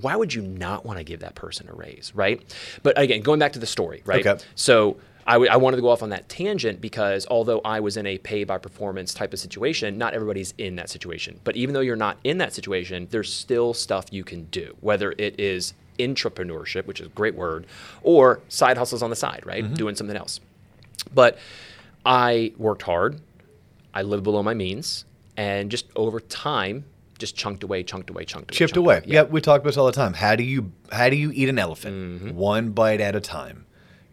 Why 0.00 0.14
would 0.14 0.34
you 0.34 0.42
not 0.42 0.84
want 0.84 0.98
to 0.98 1.04
give 1.04 1.20
that 1.20 1.34
person 1.34 1.68
a 1.70 1.72
raise, 1.72 2.12
right? 2.14 2.42
But 2.82 2.98
again, 2.98 3.22
going 3.22 3.38
back 3.38 3.52
to 3.54 3.58
the 3.58 3.66
story, 3.66 4.02
right? 4.04 4.26
Okay. 4.26 4.44
So 4.54 4.98
I, 5.26 5.32
w- 5.34 5.50
I 5.50 5.56
wanted 5.56 5.76
to 5.76 5.82
go 5.82 5.88
off 5.88 6.02
on 6.02 6.10
that 6.10 6.28
tangent 6.28 6.80
because 6.80 7.26
although 7.28 7.60
I 7.64 7.80
was 7.80 7.96
in 7.96 8.06
a 8.06 8.18
pay 8.18 8.44
by 8.44 8.58
performance 8.58 9.12
type 9.12 9.32
of 9.32 9.40
situation, 9.40 9.98
not 9.98 10.14
everybody's 10.14 10.54
in 10.56 10.76
that 10.76 10.88
situation. 10.88 11.40
But 11.42 11.56
even 11.56 11.74
though 11.74 11.80
you're 11.80 11.96
not 11.96 12.18
in 12.22 12.38
that 12.38 12.52
situation, 12.52 13.08
there's 13.10 13.32
still 13.32 13.74
stuff 13.74 14.06
you 14.10 14.22
can 14.22 14.44
do, 14.44 14.76
whether 14.80 15.12
it 15.18 15.38
is 15.40 15.74
entrepreneurship, 15.98 16.86
which 16.86 17.00
is 17.00 17.06
a 17.06 17.10
great 17.10 17.34
word, 17.34 17.66
or 18.02 18.40
side 18.48 18.76
hustles 18.78 19.02
on 19.02 19.10
the 19.10 19.16
side, 19.16 19.42
right? 19.44 19.74
Doing 19.74 19.96
something 19.96 20.16
else. 20.16 20.40
But 21.12 21.38
I 22.04 22.52
worked 22.56 22.82
hard, 22.82 23.20
I 23.92 24.02
lived 24.02 24.22
below 24.22 24.42
my 24.42 24.54
means, 24.54 25.04
and 25.36 25.70
just 25.70 25.86
over 25.96 26.20
time, 26.20 26.84
just 27.18 27.34
chunked 27.34 27.62
away, 27.64 27.82
chunked 27.82 28.10
away, 28.10 28.24
chunked 28.24 28.50
away, 28.50 28.56
chipped 28.56 28.74
chunked 28.74 28.76
away. 28.76 29.02
Yeah. 29.06 29.22
we 29.22 29.40
talk 29.40 29.60
about 29.60 29.70
this 29.70 29.76
all 29.76 29.86
the 29.86 29.92
time. 29.92 30.12
How 30.14 30.36
do 30.36 30.44
you 30.44 30.70
how 30.92 31.08
do 31.08 31.16
you 31.16 31.32
eat 31.34 31.48
an 31.48 31.58
elephant? 31.58 31.96
Mm-hmm. 31.96 32.36
One 32.36 32.70
bite 32.70 33.00
at 33.00 33.16
a 33.16 33.20
time. 33.20 33.65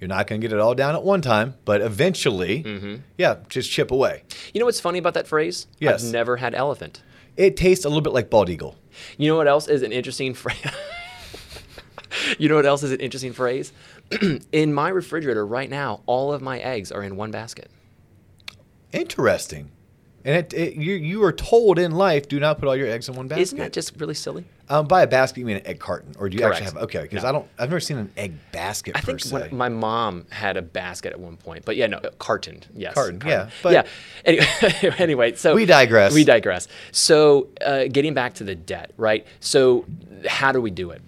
You're 0.03 0.09
not 0.09 0.27
going 0.27 0.41
to 0.41 0.45
get 0.45 0.53
it 0.53 0.59
all 0.59 0.75
down 0.75 0.95
at 0.95 1.03
one 1.03 1.21
time, 1.21 1.53
but 1.63 1.79
eventually, 1.79 2.61
Mm-hmm. 2.61 2.95
yeah, 3.17 3.37
just 3.47 3.71
chip 3.71 3.89
away. 3.89 4.23
You 4.53 4.59
know 4.59 4.65
what's 4.65 4.81
funny 4.81 4.99
about 4.99 5.13
that 5.13 5.27
phrase? 5.27 5.65
Yes. 5.79 6.03
I've 6.03 6.11
never 6.11 6.35
had 6.35 6.53
elephant. 6.53 7.01
It 7.37 7.55
tastes 7.55 7.85
a 7.85 7.87
little 7.87 8.01
bit 8.01 8.11
like 8.11 8.29
bald 8.29 8.49
eagle. 8.49 8.75
You 9.17 9.29
know 9.29 9.37
what 9.37 9.47
else 9.47 9.69
is 9.69 9.81
an 9.81 9.93
interesting 9.93 10.33
phrase? 10.33 10.57
you 12.37 12.49
know 12.49 12.55
what 12.55 12.65
else 12.65 12.83
is 12.83 12.91
an 12.91 12.99
interesting 12.99 13.31
phrase? 13.31 13.71
in 14.51 14.73
my 14.73 14.89
refrigerator 14.89 15.45
right 15.45 15.69
now, 15.69 16.01
all 16.05 16.33
of 16.33 16.41
my 16.41 16.59
eggs 16.59 16.91
are 16.91 17.01
in 17.01 17.15
one 17.15 17.31
basket. 17.31 17.71
Interesting. 18.91 19.71
And 20.25 20.35
it, 20.35 20.53
it, 20.53 20.75
you 20.75 20.95
you 20.95 21.23
are 21.23 21.31
told 21.31 21.79
in 21.79 21.93
life, 21.93 22.27
do 22.27 22.41
not 22.41 22.59
put 22.59 22.67
all 22.67 22.75
your 22.75 22.87
eggs 22.89 23.07
in 23.07 23.15
one 23.15 23.29
basket. 23.29 23.41
Isn't 23.41 23.57
that 23.59 23.71
just 23.71 23.97
really 24.01 24.13
silly? 24.15 24.43
Um, 24.69 24.87
by 24.87 25.03
a 25.03 25.07
basket, 25.07 25.39
you 25.41 25.45
mean 25.45 25.57
an 25.57 25.67
egg 25.67 25.79
carton, 25.79 26.15
or 26.17 26.29
do 26.29 26.37
you 26.37 26.43
actually 26.43 26.61
Correct. 26.61 26.73
have? 26.73 26.83
Okay, 26.83 27.01
because 27.03 27.23
No. 27.23 27.29
I 27.29 27.31
don't. 27.33 27.47
I've 27.59 27.69
never 27.69 27.79
seen 27.79 27.97
an 27.97 28.11
egg 28.15 28.33
basket 28.51 28.95
I 28.95 29.01
per 29.01 29.17
think 29.17 29.51
my 29.51 29.69
mom 29.69 30.25
had 30.31 30.55
a 30.57 30.61
basket 30.61 31.11
at 31.11 31.19
one 31.19 31.35
point, 31.37 31.65
but 31.65 31.75
yeah, 31.75 31.87
no, 31.87 31.99
carton, 32.19 32.61
yes, 32.73 32.93
Carton, 32.93 33.21
yeah, 33.25 33.49
but- 33.61 33.73
yeah. 33.73 33.83
Anyway, 34.25 34.45
anyway, 34.97 35.35
so 35.35 35.53
We 35.55 35.65
digress. 35.65 36.13
We 36.13 36.23
digress. 36.23 36.67
So, 36.91 37.49
uh, 37.65 37.85
getting 37.91 38.13
back 38.13 38.35
to 38.35 38.43
the 38.43 38.55
debt, 38.55 38.91
right? 38.97 39.27
So, 39.41 39.85
how 40.27 40.51
do 40.51 40.61
we 40.61 40.71
do 40.71 40.91
it? 40.91 41.01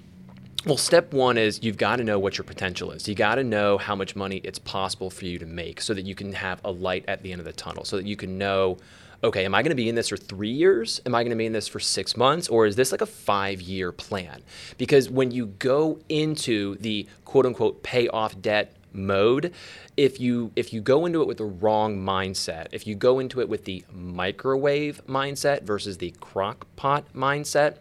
Well, 0.66 0.78
step 0.78 1.14
one 1.14 1.38
is 1.38 1.62
you've 1.64 1.78
got 1.78 1.98
to 1.98 2.04
know 2.04 2.18
what 2.18 2.40
your 2.40 2.44
potential 2.46 2.90
is. 2.92 3.08
You 3.08 3.14
got 3.14 3.36
to 3.36 3.44
know 3.44 3.78
how 3.78 3.96
much 3.96 4.16
money 4.16 4.38
it's 4.44 4.58
possible 4.58 5.12
for 5.12 5.26
you 5.26 5.38
to 5.38 5.46
make 5.46 5.80
so 5.80 5.94
that 5.94 6.06
you 6.06 6.16
can 6.16 6.34
have 6.34 6.60
a 6.66 6.72
light 6.72 7.06
at 7.08 7.22
the 7.22 7.32
end 7.32 7.40
of 7.40 7.46
the 7.46 7.54
tunnel, 7.54 7.86
so 7.86 7.98
that 7.98 8.06
you 8.08 8.16
can 8.16 8.38
know, 8.40 8.78
okay, 9.26 9.46
am 9.46 9.54
I 9.56 9.62
going 9.62 9.72
to 9.72 9.76
be 9.76 9.90
in 9.90 9.96
this 9.96 10.10
for 10.10 10.18
three 10.18 10.52
years? 10.52 11.02
Am 11.06 11.14
I 11.16 11.24
going 11.24 11.32
to 11.32 11.36
be 11.36 11.46
in 11.46 11.54
this 11.54 11.68
for 11.68 11.80
six 11.80 12.16
months? 12.16 12.48
Or 12.48 12.66
is 12.66 12.76
this 12.76 12.92
like 12.92 13.02
a 13.02 13.06
five 13.06 13.62
year 13.62 13.92
plan? 13.92 14.42
Because 14.78 15.10
when 15.10 15.32
you 15.32 15.48
go 15.48 16.00
into 16.08 16.76
the 16.76 17.08
quote 17.26 17.46
unquote 17.46 17.84
pay 17.84 18.08
off 18.08 18.40
debt 18.42 18.74
mode 18.94 19.52
if 19.98 20.22
you 20.22 20.54
if 20.56 20.72
you 20.72 20.80
go 20.80 21.06
into 21.06 21.22
it 21.22 21.28
with 21.28 21.38
the 21.38 21.44
wrong 21.44 21.98
mindset 21.98 22.68
if 22.72 22.88
you 22.88 22.96
go 22.96 23.20
into 23.20 23.42
it 23.42 23.50
with 23.50 23.66
the 23.66 23.84
microwave 23.92 25.02
mindset 25.06 25.64
versus 25.64 25.98
the 25.98 26.12
crock 26.22 26.66
pot 26.78 27.04
mindset 27.14 27.76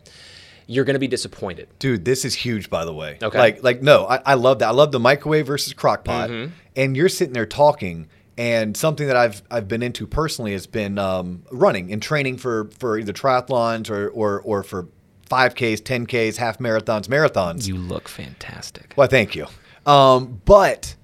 you're 0.67 0.85
going 0.85 0.95
to 0.95 1.01
be 1.01 1.07
disappointed 1.07 1.69
Dude, 1.79 2.05
this 2.05 2.25
is 2.25 2.35
huge, 2.35 2.71
by 2.71 2.85
the 2.85 2.93
way. 2.93 3.19
Okay. 3.23 3.39
Like, 3.39 3.63
like 3.63 3.83
no, 3.83 4.07
I, 4.07 4.21
I 4.25 4.35
love 4.35 4.61
that. 4.61 4.69
I 4.69 4.73
love 4.73 4.93
the 4.93 4.99
microwave 4.99 5.47
versus 5.47 5.73
crock 5.73 6.05
pot. 6.05 6.31
Mm-hmm. 6.31 6.53
And 6.75 6.97
you're 6.97 7.09
sitting 7.11 7.35
there 7.35 7.47
talking, 7.47 8.09
and 8.37 8.77
something 8.77 9.07
that 9.07 9.17
I've 9.17 9.43
I've 9.51 9.69
been 9.69 9.83
into 9.83 10.07
personally 10.07 10.53
has 10.53 10.67
been 10.67 10.99
um, 10.99 11.45
running 11.51 11.93
and 11.93 12.03
training 12.03 12.39
for 12.39 12.71
for 12.79 12.99
either 12.99 13.13
triathlons 13.13 13.91
or 13.91 14.09
or 14.11 14.41
or 14.43 14.63
for 14.63 14.89
five 15.29 15.55
Ks, 15.55 15.81
ten 15.81 16.07
Ks, 16.07 16.37
half 16.37 16.59
marathons, 16.59 17.07
marathons. 17.09 17.67
you 17.67 17.77
look 17.77 18.09
fantastic 18.09 18.93
well, 18.97 19.09
thank 19.09 19.35
you. 19.35 19.47
Um, 19.87 20.41
but 20.45 20.97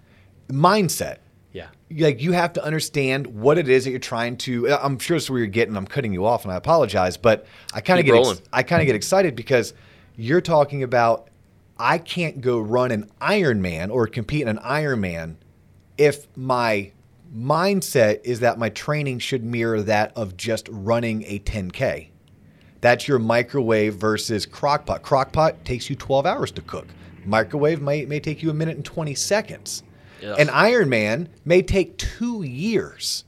mindset. 0.48 1.18
yeah 1.52 1.68
like 1.98 2.20
you 2.20 2.32
have 2.32 2.52
to 2.54 2.64
understand 2.64 3.26
what 3.28 3.58
it 3.58 3.68
is 3.68 3.84
that 3.84 3.90
you're 3.90 4.00
trying 4.00 4.36
to 4.36 4.68
i'm 4.72 4.98
sure 4.98 5.16
this 5.16 5.24
is 5.24 5.30
where 5.30 5.38
you're 5.38 5.46
getting 5.46 5.76
i'm 5.76 5.86
cutting 5.86 6.12
you 6.12 6.24
off 6.26 6.44
and 6.44 6.52
i 6.52 6.56
apologize 6.56 7.16
but 7.16 7.46
i 7.72 7.80
kind 7.80 8.00
of 8.00 8.06
get 8.06 8.16
ex- 8.16 8.42
i 8.52 8.62
kind 8.62 8.82
of 8.82 8.86
get 8.86 8.96
excited 8.96 9.36
because 9.36 9.74
you're 10.16 10.40
talking 10.40 10.82
about 10.82 11.28
i 11.78 11.98
can't 11.98 12.40
go 12.40 12.58
run 12.58 12.90
an 12.90 13.08
ironman 13.20 13.90
or 13.90 14.06
compete 14.08 14.42
in 14.42 14.48
an 14.48 14.58
ironman 14.58 15.36
if 15.96 16.26
my 16.36 16.90
mindset 17.34 18.20
is 18.24 18.40
that 18.40 18.58
my 18.58 18.68
training 18.70 19.18
should 19.18 19.44
mirror 19.44 19.82
that 19.82 20.12
of 20.16 20.36
just 20.36 20.68
running 20.70 21.22
a 21.24 21.38
10k 21.40 22.10
that's 22.80 23.06
your 23.06 23.18
microwave 23.18 23.94
versus 23.94 24.46
crockpot. 24.46 25.00
Crockpot 25.02 25.64
takes 25.64 25.90
you 25.90 25.96
12 25.96 26.26
hours 26.26 26.50
to 26.52 26.62
cook. 26.62 26.86
Microwave 27.24 27.82
may, 27.82 28.06
may 28.06 28.20
take 28.20 28.42
you 28.42 28.50
a 28.50 28.54
minute 28.54 28.76
and 28.76 28.84
20 28.84 29.14
seconds. 29.14 29.82
Ugh. 30.24 30.38
An 30.38 30.48
Ironman 30.48 31.28
may 31.44 31.62
take 31.62 31.96
two 31.98 32.42
years 32.42 33.24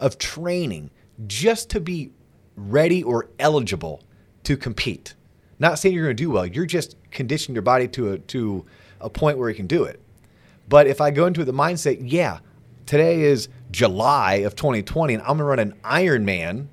of 0.00 0.18
training 0.18 0.90
just 1.26 1.70
to 1.70 1.80
be 1.80 2.12
ready 2.56 3.02
or 3.02 3.28
eligible 3.38 4.02
to 4.44 4.56
compete. 4.56 5.14
Not 5.58 5.78
saying 5.78 5.94
you're 5.94 6.04
going 6.04 6.16
to 6.16 6.22
do 6.22 6.30
well. 6.30 6.46
You're 6.46 6.66
just 6.66 6.96
conditioning 7.10 7.54
your 7.54 7.62
body 7.62 7.88
to 7.88 8.12
a, 8.12 8.18
to 8.18 8.64
a 9.00 9.10
point 9.10 9.38
where 9.38 9.48
you 9.48 9.54
can 9.54 9.66
do 9.66 9.84
it. 9.84 10.00
But 10.68 10.86
if 10.86 11.00
I 11.00 11.10
go 11.10 11.26
into 11.26 11.44
the 11.44 11.52
mindset, 11.52 11.98
yeah, 12.00 12.38
today 12.86 13.22
is 13.22 13.48
July 13.70 14.34
of 14.46 14.54
2020, 14.56 15.14
and 15.14 15.22
I'm 15.22 15.38
to 15.38 15.44
run 15.44 15.58
an 15.58 15.74
Ironman 15.84 16.66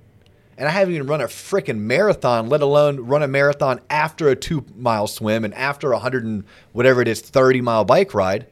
and 0.58 0.68
I 0.68 0.72
haven't 0.72 0.94
even 0.94 1.08
run 1.08 1.22
a 1.22 1.26
freaking 1.28 1.78
marathon, 1.80 2.50
let 2.50 2.62
alone 2.62 3.00
run 3.06 3.24
a 3.24 3.28
marathon 3.30 3.80
after 3.90 4.28
a 4.28 4.36
two 4.36 4.66
mile 4.76 5.08
swim 5.08 5.46
and 5.46 5.54
after 5.54 5.94
a 5.94 6.00
hundred 6.00 6.26
and 6.26 6.44
whatever 6.74 7.02
it 7.02 7.08
is, 7.08 7.22
30 7.22 7.62
mile 7.62 7.86
bike 7.86 8.14
ride, 8.14 8.46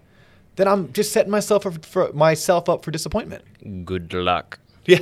then 0.56 0.70
I'm 0.70 0.94
just 0.94 1.12
setting 1.12 1.32
myself 1.32 1.66
up 1.66 1.84
for 1.86 2.14
myself 2.14 2.70
up 2.70 2.86
for 2.86 2.92
disappointment. 2.92 3.44
good 3.86 4.14
luck 4.14 4.58
Yeah. 4.86 5.00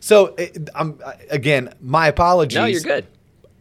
so 0.00 0.34
it, 0.36 0.70
I'm 0.74 0.98
again, 1.30 1.72
my 1.80 2.08
apologies. 2.08 2.56
no 2.56 2.64
you're 2.64 2.80
good 2.80 3.06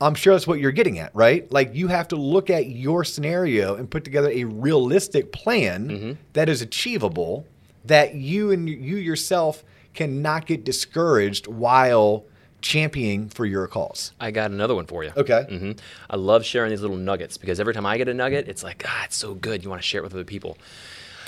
I'm 0.02 0.16
sure 0.16 0.34
that's 0.34 0.48
what 0.48 0.60
you're 0.60 0.72
getting 0.72 0.98
at, 0.98 1.16
right? 1.16 1.50
Like 1.52 1.76
you 1.76 1.88
have 1.90 2.08
to 2.08 2.16
look 2.16 2.50
at 2.50 2.66
your 2.66 3.04
scenario 3.04 3.76
and 3.76 3.88
put 3.88 4.04
together 4.04 4.32
a 4.32 4.46
realistic 4.46 5.32
plan 5.32 5.88
Mm-hmm. 5.90 6.12
that 6.34 6.50
is 6.50 6.64
achievable 6.64 7.46
that 7.86 8.16
you 8.16 8.52
and 8.52 8.70
you 8.70 8.98
yourself 8.98 9.64
cannot 9.94 10.46
get 10.46 10.64
discouraged 10.64 11.48
while 11.48 12.26
championing 12.62 13.28
for 13.28 13.46
your 13.46 13.66
cause. 13.68 14.12
i 14.20 14.30
got 14.30 14.52
another 14.52 14.76
one 14.76 14.86
for 14.86 15.04
you 15.04 15.12
Okay. 15.18 15.46
hmm 15.50 15.72
i 16.12 16.16
love 16.16 16.46
sharing 16.46 16.70
these 16.70 16.82
little 16.82 16.96
nuggets 16.96 17.36
because 17.38 17.60
every 17.60 17.74
time 17.74 17.86
i 17.88 17.98
get 17.98 18.08
a 18.08 18.14
nugget 18.14 18.48
it's 18.48 18.64
like 18.64 18.84
ah 18.88 19.04
it's 19.06 19.16
so 19.18 19.34
good 19.34 19.64
you 19.64 19.70
want 19.70 19.82
to 19.82 19.88
share 19.88 20.00
it 20.02 20.04
with 20.04 20.14
other 20.14 20.24
people 20.24 20.58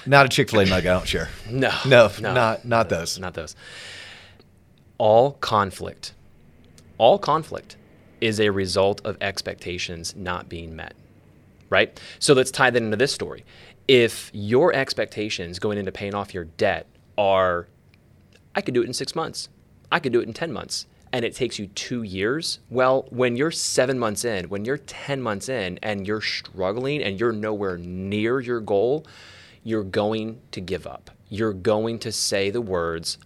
Not 0.06 0.26
a 0.28 0.30
Chick-fil-A 0.30 0.66
nugget, 0.66 0.92
I 0.92 0.94
don't 0.94 1.08
share. 1.08 1.30
no 1.50 1.72
No, 1.86 2.12
not 2.20 2.66
not 2.66 2.90
those. 2.90 3.18
not 3.18 3.34
those. 3.34 3.56
All 4.98 5.32
conflict, 5.34 6.14
all 6.98 7.18
conflict 7.18 7.78
is 8.22 8.40
a 8.40 8.50
result 8.50 9.02
of 9.06 9.18
expectations 9.22 10.16
not 10.16 10.48
being 10.50 10.76
met, 10.76 10.94
right? 11.70 12.00
So 12.20 12.34
let's 12.34 12.52
tie 12.52 12.70
that 12.70 12.82
into 12.82 12.96
this 12.96 13.12
story. 13.12 13.44
If 13.88 14.32
your 14.34 14.74
expectations 14.74 15.60
going 15.60 15.78
into 15.78 15.92
paying 15.92 16.16
off 16.16 16.34
your 16.34 16.46
debt 16.46 16.88
are, 17.18 17.68
I 18.56 18.62
could 18.62 18.74
do 18.74 18.82
it 18.82 18.88
in 18.88 18.94
six 18.94 19.16
months, 19.16 19.50
I 19.92 20.00
could 20.00 20.14
do 20.14 20.22
it 20.22 20.28
in 20.28 20.34
10 20.34 20.52
months, 20.52 20.88
and 21.12 21.24
it 21.24 21.36
takes 21.36 21.60
you 21.60 21.68
two 21.68 22.02
years, 22.02 22.60
well, 22.70 23.06
when 23.10 23.36
you're 23.36 23.52
seven 23.52 24.00
months 24.00 24.26
in, 24.26 24.50
when 24.50 24.66
you're 24.66 24.78
10 24.78 25.22
months 25.22 25.50
in, 25.50 25.78
and 25.84 26.08
you're 26.08 26.22
struggling 26.22 27.04
and 27.04 27.20
you're 27.20 27.32
nowhere 27.32 27.78
near 27.78 28.40
your 28.40 28.60
goal, 28.60 29.06
you're 29.64 29.84
going 29.84 30.42
to 30.52 30.62
give 30.62 30.88
up. 30.88 31.12
You're 31.30 31.54
going 31.54 32.00
to 32.00 32.12
say 32.12 32.50
the 32.50 32.62
words, 32.62 33.18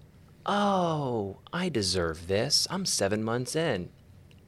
Oh, 0.46 1.38
I 1.52 1.68
deserve 1.68 2.28
this. 2.28 2.68
I'm 2.70 2.86
seven 2.86 3.24
months 3.24 3.56
in. 3.56 3.90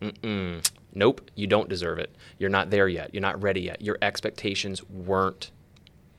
Mm-mm. 0.01 0.69
Nope, 0.93 1.29
you 1.35 1.45
don't 1.45 1.67
deserve 1.69 1.99
it. 1.99 2.15
You're 2.37 2.49
not 2.49 2.69
there 2.69 2.87
yet. 2.87 3.13
You're 3.13 3.21
not 3.21 3.41
ready 3.41 3.61
yet. 3.61 3.81
Your 3.81 3.97
expectations 4.01 4.81
weren't 4.89 5.51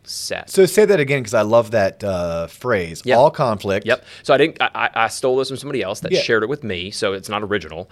set. 0.04 0.50
So 0.50 0.66
say 0.66 0.84
that 0.84 1.00
again 1.00 1.20
because 1.20 1.34
I 1.34 1.42
love 1.42 1.70
that 1.72 2.02
uh, 2.02 2.46
phrase. 2.46 3.02
Yep. 3.04 3.18
All 3.18 3.30
conflict. 3.30 3.86
Yep. 3.86 4.04
So 4.22 4.34
I 4.34 4.36
didn't. 4.38 4.58
I, 4.60 4.90
I 4.94 5.08
stole 5.08 5.36
this 5.36 5.48
from 5.48 5.56
somebody 5.56 5.82
else 5.82 6.00
that 6.00 6.12
Yeah. 6.12 6.20
shared 6.22 6.42
it 6.42 6.48
with 6.48 6.64
me. 6.64 6.90
So 6.90 7.12
it's 7.12 7.28
not 7.28 7.42
original. 7.42 7.90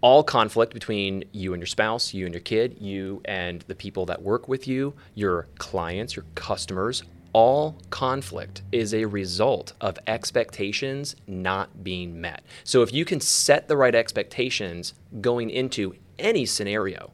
All 0.00 0.22
conflict 0.22 0.72
between 0.74 1.24
you 1.32 1.52
and 1.54 1.60
your 1.60 1.66
spouse, 1.66 2.14
you 2.14 2.24
and 2.24 2.32
your 2.32 2.40
kid, 2.40 2.76
you 2.80 3.20
and 3.24 3.62
the 3.62 3.74
people 3.74 4.06
that 4.06 4.22
work 4.22 4.46
with 4.46 4.68
you, 4.68 4.94
your 5.14 5.48
clients, 5.58 6.14
your 6.14 6.24
customers. 6.36 7.02
All 7.32 7.76
conflict 7.90 8.62
is 8.72 8.94
a 8.94 9.04
result 9.06 9.72
of 9.80 9.98
expectations 10.06 11.14
not 11.26 11.82
being 11.84 12.20
met. 12.20 12.42
So 12.64 12.82
if 12.82 12.92
you 12.92 13.04
can 13.04 13.20
set 13.20 13.68
the 13.68 13.76
right 13.76 13.94
expectations 13.94 14.94
going 15.20 15.50
into 15.50 15.94
any 16.18 16.46
scenario, 16.46 17.10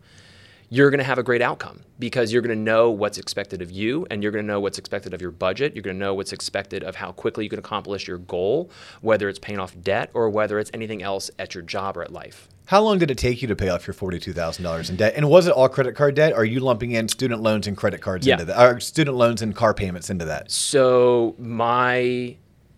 you're 0.74 0.90
going 0.90 0.98
to 0.98 1.04
have 1.04 1.18
a 1.18 1.22
great 1.22 1.40
outcome 1.40 1.80
because 2.00 2.32
you're 2.32 2.42
going 2.42 2.56
to 2.56 2.60
know 2.62 2.90
what's 2.90 3.16
expected 3.16 3.62
of 3.62 3.70
you 3.70 4.04
and 4.10 4.22
you're 4.22 4.32
going 4.32 4.44
to 4.44 4.46
know 4.52 4.58
what's 4.58 4.76
expected 4.76 5.14
of 5.14 5.20
your 5.22 5.30
budget. 5.30 5.72
You're 5.74 5.82
going 5.82 5.94
to 5.96 6.00
know 6.00 6.14
what's 6.14 6.32
expected 6.32 6.82
of 6.82 6.96
how 6.96 7.12
quickly 7.12 7.44
you 7.44 7.50
can 7.50 7.60
accomplish 7.60 8.08
your 8.08 8.18
goal, 8.18 8.70
whether 9.00 9.28
it's 9.28 9.38
paying 9.38 9.60
off 9.60 9.72
debt 9.82 10.10
or 10.14 10.28
whether 10.30 10.58
it's 10.58 10.72
anything 10.74 11.00
else 11.00 11.30
at 11.38 11.54
your 11.54 11.62
job 11.62 11.96
or 11.96 12.02
at 12.02 12.12
life. 12.12 12.48
How 12.66 12.80
long 12.82 12.98
did 12.98 13.10
it 13.12 13.18
take 13.18 13.40
you 13.40 13.46
to 13.48 13.54
pay 13.54 13.68
off 13.68 13.86
your 13.86 13.94
forty-two 13.94 14.32
thousand 14.32 14.64
dollars 14.64 14.88
in 14.90 14.96
debt? 14.96 15.12
And 15.16 15.28
was 15.28 15.46
it 15.46 15.50
all 15.52 15.68
credit 15.68 15.94
card 15.94 16.14
debt? 16.16 16.32
Are 16.32 16.46
you 16.46 16.60
lumping 16.60 16.92
in 16.92 17.08
student 17.08 17.42
loans 17.42 17.66
and 17.66 17.76
credit 17.76 18.00
cards 18.00 18.26
Yeah. 18.26 18.34
into 18.34 18.46
that, 18.46 18.74
or 18.76 18.80
student 18.80 19.16
loans 19.18 19.42
and 19.42 19.54
car 19.54 19.74
payments 19.74 20.08
into 20.10 20.24
that? 20.24 20.50
So 20.50 21.36
my 21.38 22.36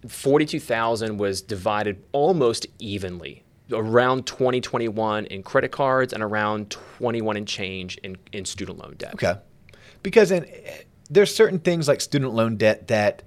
42,000 0.08 1.18
was 1.18 1.40
divided 1.40 2.02
almost 2.12 2.66
evenly 2.80 3.44
around 3.72 4.26
2021 4.26 5.26
in 5.26 5.42
credit 5.42 5.72
cards 5.72 6.12
and 6.12 6.22
around 6.22 6.70
21 6.70 7.36
and 7.36 7.48
change 7.48 7.96
in, 7.98 8.16
in 8.32 8.44
student 8.44 8.78
loan 8.78 8.94
debt. 8.98 9.14
Okay, 9.14 9.34
because 10.02 10.30
in, 10.30 10.46
there's 11.10 11.34
certain 11.34 11.58
things 11.58 11.88
like 11.88 12.00
student 12.00 12.32
loan 12.34 12.56
debt 12.56 12.88
that, 12.88 13.22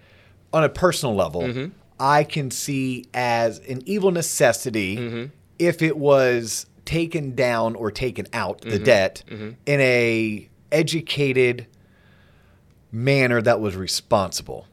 on 0.54 0.64
a 0.64 0.70
personal 0.70 1.16
level, 1.16 1.42
Mm-hmm. 1.42 1.66
I 2.02 2.24
can 2.24 2.50
see 2.50 3.06
as 3.14 3.60
an 3.60 3.82
evil 3.86 4.12
necessity 4.12 4.96
Mm-hmm. 4.98 5.26
if 5.60 5.82
it 5.82 5.98
was 5.98 6.66
taken 6.86 7.36
down 7.36 7.76
or 7.76 7.92
taken 7.92 8.26
out 8.34 8.62
Mm-hmm. 8.62 8.70
the 8.70 8.80
debt 8.80 9.24
in 9.30 9.82
a 9.82 10.50
educated 10.72 11.68
manner 12.92 13.42
that 13.42 13.60
was 13.60 13.76
responsible. 13.76 14.68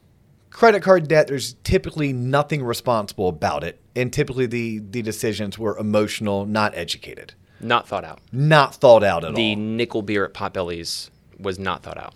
Credit 0.51 0.83
card 0.83 1.09
debt, 1.09 1.27
there's 1.27 1.55
typically 1.65 2.13
nothing 2.13 2.63
responsible 2.63 3.29
about 3.29 3.63
it, 3.65 3.79
and 3.97 4.13
typically 4.13 4.47
the 4.47 4.79
the 4.79 5.03
decisions 5.03 5.59
were 5.59 5.77
emotional, 5.79 6.47
not 6.47 6.75
educated, 6.77 7.35
Not 7.61 7.89
thought 7.89 8.05
out. 8.05 8.21
not 8.33 8.75
thought 8.77 9.03
out 9.03 9.25
at 9.25 9.35
The 9.35 9.51
all. 9.51 9.57
The 9.57 9.57
nickel 9.57 10.03
beer 10.03 10.25
at 10.25 10.35
Potbelly's 10.35 11.11
was 11.39 11.59
not 11.59 11.83
thought 11.83 11.99
out. 11.99 12.15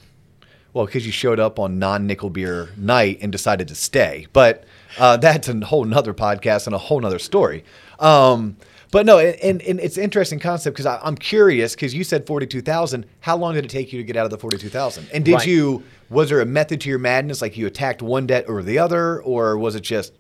Well, 0.73 0.87
because 0.87 1.05
you 1.05 1.11
showed 1.11 1.41
up 1.41 1.59
on 1.59 1.81
non-nickel 1.81 2.31
beer 2.31 2.69
night 2.77 3.19
and 3.23 3.33
decided 3.33 3.67
to 3.69 3.75
stay, 3.75 4.29
but 4.33 4.63
uh, 4.99 5.17
that's 5.17 5.49
a 5.49 5.59
whole 5.67 5.85
nother 5.85 6.15
podcast 6.15 6.67
and 6.67 6.75
a 6.77 6.79
whole 6.79 7.01
nother 7.01 7.19
story. 7.19 7.65
Um, 7.99 8.57
but 8.93 9.05
no, 9.07 9.19
and, 9.19 9.61
and 9.63 9.81
it's 9.81 9.97
an 9.97 10.03
interesting 10.05 10.39
concept 10.41 10.77
because 10.77 10.99
I'm 11.03 11.17
curious 11.17 11.75
because 11.75 11.93
you 11.95 12.03
said 12.05 12.27
forty-two 12.27 12.61
thousand. 12.63 13.07
How 13.21 13.37
long 13.37 13.55
did 13.55 13.65
it 13.65 13.69
take 13.69 13.93
you 13.93 13.99
to 13.99 14.05
get 14.05 14.17
out 14.17 14.25
of 14.25 14.31
the 14.31 14.39
forty-two 14.39 14.69
thousand? 14.69 15.09
And 15.13 15.25
did 15.25 15.35
Right. 15.35 15.47
you? 15.47 15.83
Was 16.09 16.29
there 16.29 16.41
a 16.41 16.47
method 16.47 16.81
to 16.83 16.89
your 16.89 16.99
madness? 16.99 17.41
Like 17.43 17.57
you 17.57 17.67
attacked 17.67 18.03
one 18.03 18.27
debt 18.27 18.47
or 18.49 18.63
the 18.63 18.79
other, 18.79 19.21
or 19.23 19.57
was 19.59 19.75
it 19.77 19.83
just 19.83 20.13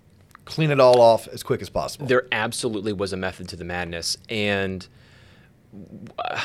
clean 0.44 0.70
it 0.70 0.80
all 0.80 1.00
off 1.00 1.28
as 1.28 1.42
quick 1.42 1.62
as 1.62 1.68
possible? 1.70 2.06
There 2.06 2.26
absolutely 2.32 2.92
was 2.92 3.12
a 3.12 3.16
method 3.16 3.48
to 3.50 3.56
the 3.56 3.64
madness, 3.64 4.16
and 4.28 4.86
uh, 6.18 6.40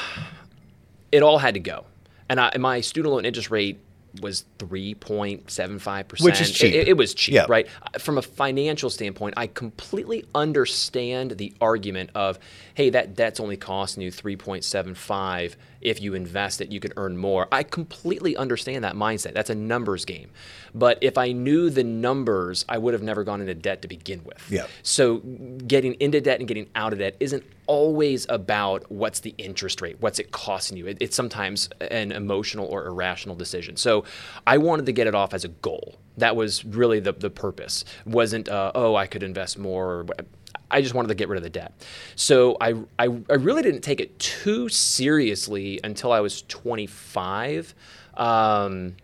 it 1.12 1.24
all 1.24 1.38
had 1.40 1.54
to 1.56 1.60
go. 1.60 1.86
And 2.30 2.40
I, 2.40 2.56
my 2.58 2.82
student 2.82 3.14
loan 3.14 3.26
interest 3.26 3.50
rate 3.52 3.80
was 4.22 4.46
3.75%. 4.60 6.22
Which 6.24 6.40
is 6.42 6.52
cheap. 6.52 6.74
It, 6.74 6.88
it 6.88 6.98
was 6.98 7.14
cheap, 7.14 7.36
Yeah. 7.36 7.46
right? 7.50 7.68
From 8.00 8.18
a 8.18 8.22
financial 8.22 8.90
standpoint, 8.90 9.34
I 9.38 9.48
completely 9.48 10.24
understand 10.34 11.32
the 11.32 11.54
argument 11.60 12.12
of, 12.16 12.40
hey, 12.74 12.90
that 12.92 13.16
debt's 13.16 13.40
only 13.40 13.58
costing 13.58 14.04
you 14.04 14.12
3.75. 14.12 15.56
If 15.86 16.02
you 16.02 16.16
invest 16.16 16.62
it, 16.62 16.72
you 16.72 16.80
can 16.80 16.92
earn 16.98 17.16
more. 17.18 17.48
I 17.52 17.62
completely 17.62 18.36
understand 18.36 18.84
that 18.84 18.96
mindset. 18.96 19.34
That's 19.34 19.52
a 19.52 19.56
numbers 19.56 20.04
game. 20.04 20.32
But 20.74 20.98
if 21.02 21.18
I 21.18 21.32
knew 21.32 21.70
the 21.70 21.84
numbers, 21.84 22.66
I 22.68 22.80
would 22.80 22.94
have 22.94 23.04
never 23.04 23.24
gone 23.24 23.40
into 23.40 23.54
debt 23.54 23.84
to 23.84 23.88
begin 23.88 24.24
with. 24.24 24.44
Yeah. 24.50 24.66
So 24.82 25.18
getting 25.68 25.94
into 25.96 26.20
debt 26.22 26.40
and 26.40 26.48
getting 26.48 26.70
out 26.76 26.92
of 26.92 27.00
debt 27.00 27.16
isn't 27.20 27.44
always 27.68 28.26
about 28.30 28.92
what's 28.92 29.20
the 29.20 29.36
interest 29.38 29.82
rate, 29.82 29.98
what's 30.00 30.20
it 30.20 30.32
costing 30.32 30.78
you. 30.78 30.88
It, 30.88 30.98
it's 31.00 31.16
sometimes 31.16 31.70
an 31.80 32.12
emotional 32.12 32.66
or 32.66 32.88
irrational 32.88 33.36
decision. 33.36 33.78
So 33.78 34.06
I 34.46 34.58
wanted 34.58 34.88
to 34.88 34.92
get 34.92 35.08
it 35.08 35.16
off 35.16 35.34
as 35.34 35.46
a 35.46 35.50
goal. 35.50 36.00
That 36.18 36.36
was 36.36 36.66
really 36.66 37.00
the, 37.00 37.14
the 37.14 37.30
purpose. 37.30 37.86
Wasn't 38.06 38.50
uh, 38.50 38.72
oh 38.74 38.96
I 38.96 39.06
could 39.08 39.24
invest 39.24 39.58
more. 39.58 40.06
I 40.72 40.82
just 40.82 40.94
wanted 40.94 41.10
to 41.10 41.16
get 41.16 41.30
rid 41.30 41.38
of 41.38 41.44
the 41.44 41.50
debt. 41.50 41.74
So 42.16 42.58
I, 42.60 42.74
I 43.00 43.06
I 43.30 43.34
really 43.34 43.62
didn't 43.62 43.82
take 43.82 44.00
it 44.00 44.18
too 44.20 44.70
seriously 44.70 45.80
until 45.84 46.12
I 46.12 46.20
was 46.20 46.42
25. 46.44 47.76
Um, 48.16 48.96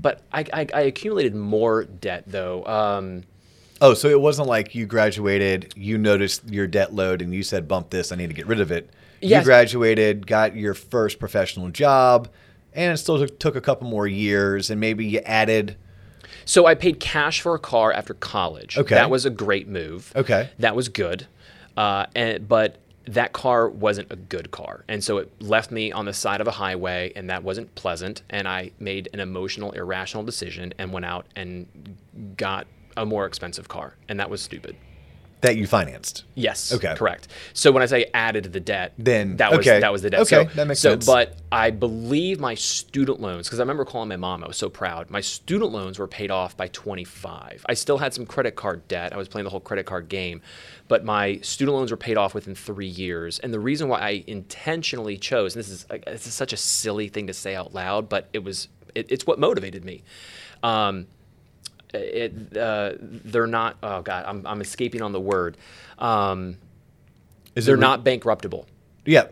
but 0.00 0.22
I, 0.32 0.44
I, 0.52 0.66
I 0.74 0.80
accumulated 0.82 1.34
more 1.34 1.84
debt 1.84 2.24
though. 2.26 2.64
Um, 2.66 3.24
oh, 3.80 3.94
so 3.94 4.08
it 4.08 4.20
wasn't 4.20 4.48
like 4.48 4.74
you 4.74 4.86
graduated, 4.86 5.72
you 5.76 5.98
noticed 5.98 6.48
your 6.48 6.66
debt 6.66 6.94
load, 6.94 7.22
and 7.22 7.32
you 7.32 7.42
said, 7.42 7.68
"Bump 7.68 7.90
this, 7.90 8.12
I 8.12 8.16
need 8.16 8.28
to 8.28 8.34
get 8.34 8.46
rid 8.46 8.60
of 8.60 8.70
it." 8.70 8.90
You 9.20 9.44
graduated, 9.44 10.26
got 10.26 10.56
your 10.56 10.74
first 10.74 11.18
professional 11.18 11.70
job, 11.70 12.28
and 12.74 12.92
it 12.92 12.98
still 12.98 13.18
took, 13.18 13.38
took 13.38 13.56
a 13.56 13.60
couple 13.60 13.88
more 13.88 14.06
years, 14.06 14.70
and 14.70 14.80
maybe 14.80 15.06
you 15.06 15.20
added. 15.20 15.76
So 16.46 16.64
I 16.64 16.74
paid 16.74 17.00
cash 17.00 17.40
for 17.40 17.54
a 17.54 17.58
car 17.58 17.92
after 17.92 18.14
college. 18.14 18.78
Okay. 18.78 18.94
That 18.94 19.10
was 19.10 19.26
a 19.26 19.30
great 19.30 19.68
move. 19.68 20.12
Okay. 20.16 20.48
That 20.58 20.74
was 20.74 20.88
good. 20.88 21.26
Uh, 21.76 22.06
and 22.14 22.48
but 22.48 22.78
that 23.06 23.32
car 23.32 23.68
wasn't 23.68 24.10
a 24.10 24.16
good 24.16 24.50
car, 24.50 24.84
and 24.88 25.04
so 25.04 25.18
it 25.18 25.30
left 25.40 25.70
me 25.70 25.92
on 25.92 26.06
the 26.06 26.12
side 26.12 26.40
of 26.40 26.48
a 26.48 26.52
highway, 26.52 27.12
and 27.14 27.30
that 27.30 27.44
wasn't 27.44 27.72
pleasant. 27.74 28.22
And 28.30 28.48
I 28.48 28.72
made 28.80 29.08
an 29.12 29.20
emotional, 29.20 29.70
irrational 29.72 30.24
decision 30.24 30.72
and 30.78 30.92
went 30.92 31.04
out 31.06 31.26
and 31.36 31.96
got 32.36 32.66
a 32.96 33.04
more 33.06 33.26
expensive 33.26 33.68
car, 33.68 33.94
and 34.08 34.18
that 34.18 34.30
was 34.30 34.42
stupid. 34.42 34.76
That 35.46 35.56
you 35.56 35.66
financed. 35.66 36.24
Yes. 36.34 36.72
Okay. 36.72 36.94
Correct. 36.96 37.28
So 37.52 37.70
when 37.72 37.82
I 37.82 37.86
say 37.86 38.10
added 38.12 38.44
to 38.44 38.50
the 38.50 38.60
debt, 38.60 38.92
Then- 38.98 39.36
that 39.36 39.50
was 39.50 39.60
okay. 39.60 39.80
that 39.80 39.92
was 39.92 40.02
the 40.02 40.10
debt. 40.10 40.20
Okay, 40.20 40.44
so, 40.46 40.54
that 40.54 40.66
makes 40.66 40.80
so, 40.80 40.90
sense. 40.90 41.06
But 41.06 41.36
I 41.52 41.70
believe 41.70 42.40
my 42.40 42.54
student 42.54 43.20
loans, 43.20 43.46
because 43.46 43.60
I 43.60 43.62
remember 43.62 43.84
calling 43.84 44.08
my 44.08 44.16
mom, 44.16 44.42
I 44.42 44.48
was 44.48 44.56
so 44.56 44.68
proud. 44.68 45.10
My 45.10 45.20
student 45.20 45.72
loans 45.72 45.98
were 45.98 46.08
paid 46.08 46.30
off 46.30 46.56
by 46.56 46.68
25. 46.68 47.64
I 47.68 47.74
still 47.74 47.98
had 47.98 48.12
some 48.12 48.26
credit 48.26 48.56
card 48.56 48.86
debt. 48.88 49.12
I 49.12 49.16
was 49.16 49.28
playing 49.28 49.44
the 49.44 49.50
whole 49.50 49.60
credit 49.60 49.86
card 49.86 50.08
game, 50.08 50.42
but 50.88 51.04
my 51.04 51.38
student 51.38 51.76
loans 51.76 51.90
were 51.90 51.96
paid 51.96 52.16
off 52.16 52.34
within 52.34 52.54
three 52.54 52.86
years. 52.86 53.38
And 53.38 53.54
the 53.54 53.60
reason 53.60 53.88
why 53.88 54.00
I 54.00 54.24
intentionally 54.26 55.16
chose, 55.16 55.54
and 55.54 55.64
this 55.64 55.70
is 55.70 55.84
this 56.06 56.26
is 56.26 56.34
such 56.34 56.52
a 56.52 56.56
silly 56.56 57.08
thing 57.08 57.28
to 57.28 57.34
say 57.34 57.54
out 57.54 57.72
loud, 57.72 58.08
but 58.08 58.28
it 58.32 58.42
was 58.42 58.68
it, 58.94 59.06
it's 59.10 59.26
what 59.26 59.38
motivated 59.38 59.84
me. 59.84 60.02
Um, 60.62 61.06
it, 62.00 62.56
uh, 62.56 62.92
they're 63.00 63.46
not. 63.46 63.76
Oh 63.82 64.02
God, 64.02 64.24
I'm, 64.26 64.46
I'm 64.46 64.60
escaping 64.60 65.02
on 65.02 65.12
the 65.12 65.20
word. 65.20 65.56
Um, 65.98 66.58
Is 67.54 67.66
they're 67.66 67.76
re- 67.76 67.80
not 67.80 68.04
bankruptable. 68.04 68.66
Yeah. 69.04 69.28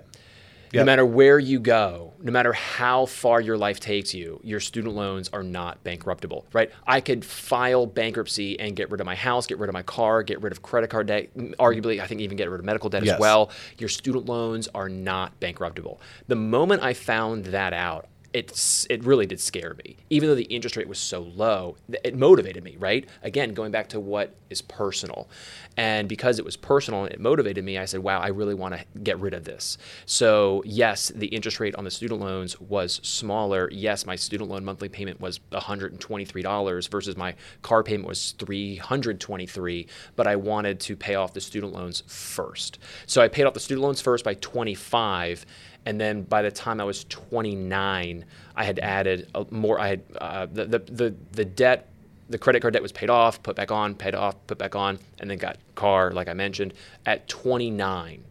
No 0.72 0.85
matter 0.85 1.07
where 1.07 1.38
you 1.38 1.61
go, 1.61 2.14
no 2.20 2.33
matter 2.33 2.53
how 2.53 3.07
far 3.07 3.40
your 3.40 3.57
life 3.57 3.79
takes 3.79 4.12
you, 4.12 4.40
your 4.42 4.59
student 4.59 4.96
loans 4.96 5.31
are 5.33 5.44
not 5.44 5.85
bankruptable, 5.85 6.46
right? 6.53 6.68
I 6.85 7.00
could 7.00 7.24
file 7.24 7.87
bankruptcy 7.87 8.59
and 8.59 8.74
get 8.74 8.90
rid 8.90 9.00
of 9.00 9.05
my 9.05 9.14
house, 9.14 9.46
get 9.46 9.61
rid 9.61 9.70
of 9.70 9.72
my 9.72 9.85
car, 9.85 10.24
get 10.24 10.42
rid 10.42 10.53
of 10.53 10.62
credit 10.62 10.90
card 10.90 11.07
debt, 11.07 11.29
arguably, 11.37 12.00
I 12.00 12.09
think 12.09 12.22
even 12.22 12.37
get 12.37 12.50
rid 12.50 12.59
of 12.59 12.64
medical 12.64 12.90
debt 12.90 13.05
Yes. 13.05 13.14
as 13.14 13.20
well. 13.20 13.50
Your 13.79 13.88
student 13.88 14.27
loans 14.27 14.66
are 14.74 14.88
not 14.88 15.38
bankruptable. 15.38 15.98
The 16.27 16.35
moment 16.35 16.83
I 16.83 16.92
found 16.92 17.44
that 17.46 17.72
out, 17.72 18.09
it's 18.35 18.87
it 18.90 19.05
really 19.05 19.27
did 19.27 19.40
scare 19.40 19.77
me. 19.85 19.97
Even 20.11 20.29
though 20.29 20.35
the 20.35 20.42
interest 20.44 20.77
rate 20.77 20.88
was 20.88 20.99
so 20.99 21.20
low, 21.20 21.77
it 21.88 22.16
motivated 22.16 22.64
me, 22.64 22.77
right? 22.79 23.09
Again, 23.23 23.55
going 23.55 23.70
back 23.70 23.88
to 23.90 24.01
what 24.01 24.35
is 24.51 24.61
personal. 24.61 25.29
And 25.77 26.09
because 26.09 26.38
it 26.38 26.44
was 26.44 26.57
personal 26.57 27.05
and 27.05 27.12
it 27.12 27.20
motivated 27.20 27.64
me, 27.64 27.79
I 27.79 27.85
said, 27.85 28.01
wow, 28.01 28.20
I 28.20 28.29
really 28.29 28.55
want 28.55 28.75
to 28.75 28.85
get 29.03 29.18
rid 29.20 29.35
of 29.35 29.44
this. 29.44 29.79
So, 30.05 30.62
yes, 30.64 31.12
the 31.14 31.27
interest 31.29 31.61
rate 31.61 31.75
on 31.77 31.85
the 31.85 31.90
student 31.90 32.20
loans 32.20 32.61
was 32.61 33.01
smaller. 33.03 33.68
Yes, 33.73 34.05
my 34.05 34.16
student 34.16 34.51
loan 34.51 34.64
monthly 34.64 34.88
payment 34.88 35.20
was 35.20 35.38
$123 35.53 36.88
versus 36.90 37.16
my 37.16 37.35
car 37.62 37.83
payment 37.83 38.09
was 38.09 38.33
323, 38.33 39.87
but 40.16 40.27
I 40.27 40.37
wanted 40.37 40.81
to 40.81 40.97
pay 40.97 41.14
off 41.14 41.35
the 41.35 41.40
student 41.40 41.73
loans 41.73 42.03
first. 42.07 42.79
So, 43.07 43.23
I 43.23 43.29
paid 43.29 43.44
off 43.44 43.55
the 43.55 43.61
student 43.61 43.85
loans 43.85 44.01
first 44.01 44.25
by 44.25 44.35
25 44.35 45.47
and 45.87 46.01
then 46.01 46.23
by 46.23 46.42
the 46.42 46.51
time 46.51 46.81
I 46.81 46.85
was 46.85 47.05
29, 47.05 48.25
I 48.57 48.64
had 48.64 48.79
added 48.79 49.29
a 49.35 49.47
more. 49.51 49.79
I 49.79 49.88
had 49.88 50.03
uh, 50.18 50.47
the, 50.53 50.64
the 50.64 50.79
the 50.79 51.14
the 51.33 51.44
debt, 51.44 51.88
the 52.29 52.38
credit 52.38 52.61
card 52.61 52.73
debt 52.75 52.83
was 52.83 52.92
paid 52.92 53.11
off, 53.11 53.42
put 53.42 53.57
back 53.57 53.70
on, 53.70 53.94
paid 53.94 54.14
off, 54.14 54.35
put 54.47 54.59
back 54.59 54.75
on, 54.75 54.99
and 55.18 55.31
then 55.31 55.38
got 55.38 55.59
car, 55.75 56.11
like 56.11 56.29
I 56.29 56.33
mentioned. 56.33 56.75
At 57.05 57.29
29, 57.29 58.25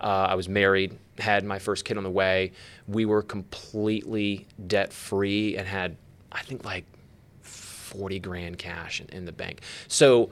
uh, 0.00 0.04
I 0.04 0.34
was 0.34 0.48
married, 0.48 0.96
had 1.18 1.44
my 1.44 1.58
first 1.58 1.84
kid 1.84 1.96
on 1.96 2.04
the 2.04 2.10
way. 2.10 2.52
We 2.86 3.04
were 3.06 3.22
completely 3.22 4.46
debt 4.66 4.92
free 4.92 5.56
and 5.56 5.66
had, 5.66 5.96
I 6.30 6.42
think, 6.42 6.64
like 6.64 6.84
40 7.42 8.20
grand 8.20 8.58
cash 8.58 9.00
in, 9.00 9.08
in 9.08 9.24
the 9.24 9.32
bank. 9.32 9.60
So 9.88 10.30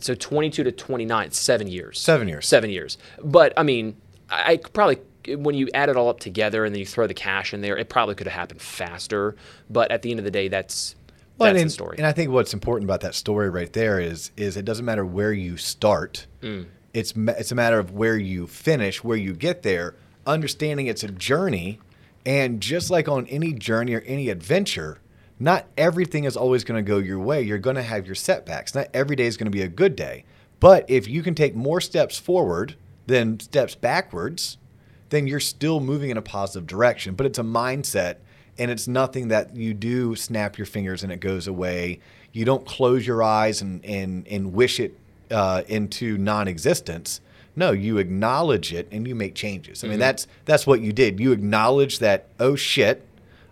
so 0.00 0.14
22 0.14 0.64
to 0.64 0.72
29 0.72 1.30
seven 1.30 1.68
years 1.68 2.00
Seven 2.00 2.26
years. 2.26 2.48
seven 2.48 2.70
years 2.70 2.96
but 3.22 3.52
i 3.56 3.62
mean 3.62 3.94
i 4.30 4.52
I 4.52 4.56
probably 4.56 4.98
when 5.36 5.54
you 5.54 5.68
add 5.74 5.88
it 5.88 5.96
all 5.96 6.08
up 6.08 6.20
together 6.20 6.64
and 6.64 6.74
then 6.74 6.80
you 6.80 6.86
throw 6.86 7.06
the 7.06 7.14
cash 7.14 7.52
in 7.52 7.60
there 7.60 7.76
it 7.76 7.88
probably 7.88 8.14
could 8.14 8.26
have 8.26 8.34
happened 8.34 8.60
faster 8.60 9.36
but 9.68 9.90
at 9.90 10.02
the 10.02 10.10
end 10.10 10.18
of 10.18 10.24
the 10.24 10.30
day 10.30 10.48
that's 10.48 10.94
Well, 11.38 11.52
that's 11.52 11.60
and, 11.60 11.70
the 11.70 11.72
story 11.72 11.96
and 11.98 12.06
I 12.06 12.12
think 12.12 12.30
what's 12.30 12.54
important 12.54 12.88
about 12.88 13.00
that 13.00 13.14
story 13.14 13.50
right 13.50 13.72
there 13.72 14.00
is 14.00 14.30
is 14.36 14.56
it 14.56 14.64
doesn't 14.64 14.84
matter 14.84 15.04
where 15.04 15.32
you 15.32 15.56
start. 15.56 16.26
Mm. 16.42 16.66
It's 16.94 17.12
it's 17.16 17.52
a 17.52 17.54
matter 17.54 17.78
of 17.78 17.92
where 17.92 18.16
you 18.16 18.46
finish, 18.46 19.04
where 19.04 19.16
you 19.16 19.34
get 19.34 19.62
there. 19.62 19.94
understanding 20.26 20.86
it's 20.86 21.02
a 21.04 21.08
journey. 21.08 21.80
And 22.26 22.60
just 22.60 22.90
like 22.90 23.08
on 23.08 23.26
any 23.28 23.52
journey 23.52 23.94
or 23.94 24.00
any 24.00 24.28
adventure, 24.28 25.00
not 25.38 25.66
everything 25.78 26.24
is 26.24 26.36
always 26.36 26.64
going 26.64 26.84
to 26.84 26.86
go 26.86 26.98
your 26.98 27.18
way. 27.18 27.40
You're 27.40 27.58
going 27.58 27.76
to 27.76 27.82
have 27.82 28.04
your 28.04 28.14
setbacks. 28.14 28.74
Not 28.74 28.88
every 28.92 29.16
day 29.16 29.26
is 29.26 29.36
going 29.36 29.46
to 29.46 29.50
be 29.50 29.62
a 29.62 29.68
good 29.68 29.96
day. 29.96 30.24
But 30.60 30.84
if 30.88 31.08
you 31.08 31.22
can 31.22 31.34
take 31.34 31.54
more 31.54 31.80
steps 31.80 32.18
forward 32.18 32.74
than 33.06 33.40
steps 33.40 33.74
backwards, 33.74 34.58
then 35.10 35.26
you're 35.26 35.40
still 35.40 35.80
moving 35.80 36.10
in 36.10 36.16
a 36.16 36.22
positive 36.22 36.66
direction. 36.66 37.14
But 37.14 37.26
it's 37.26 37.38
a 37.38 37.42
mindset 37.42 38.16
and 38.58 38.70
it's 38.70 38.88
nothing 38.88 39.28
that 39.28 39.56
you 39.56 39.72
do 39.74 40.14
snap 40.16 40.58
your 40.58 40.66
fingers 40.66 41.02
and 41.02 41.12
it 41.12 41.20
goes 41.20 41.46
away. 41.46 42.00
You 42.32 42.44
don't 42.44 42.66
close 42.66 43.06
your 43.06 43.22
eyes 43.22 43.62
and, 43.62 43.84
and, 43.84 44.26
and 44.28 44.52
wish 44.52 44.80
it 44.80 44.98
uh, 45.30 45.62
into 45.68 46.18
non 46.18 46.48
existence. 46.48 47.20
No, 47.56 47.72
you 47.72 47.98
acknowledge 47.98 48.72
it 48.72 48.86
and 48.92 49.06
you 49.08 49.14
make 49.14 49.34
changes. 49.34 49.82
I 49.82 49.88
mean, 49.88 49.94
Mm-hmm. 49.94 50.00
that's 50.00 50.26
that's 50.44 50.66
what 50.66 50.80
you 50.80 50.92
did. 50.92 51.18
You 51.18 51.32
acknowledge 51.32 51.98
that, 51.98 52.26
oh 52.38 52.54
shit, 52.54 53.04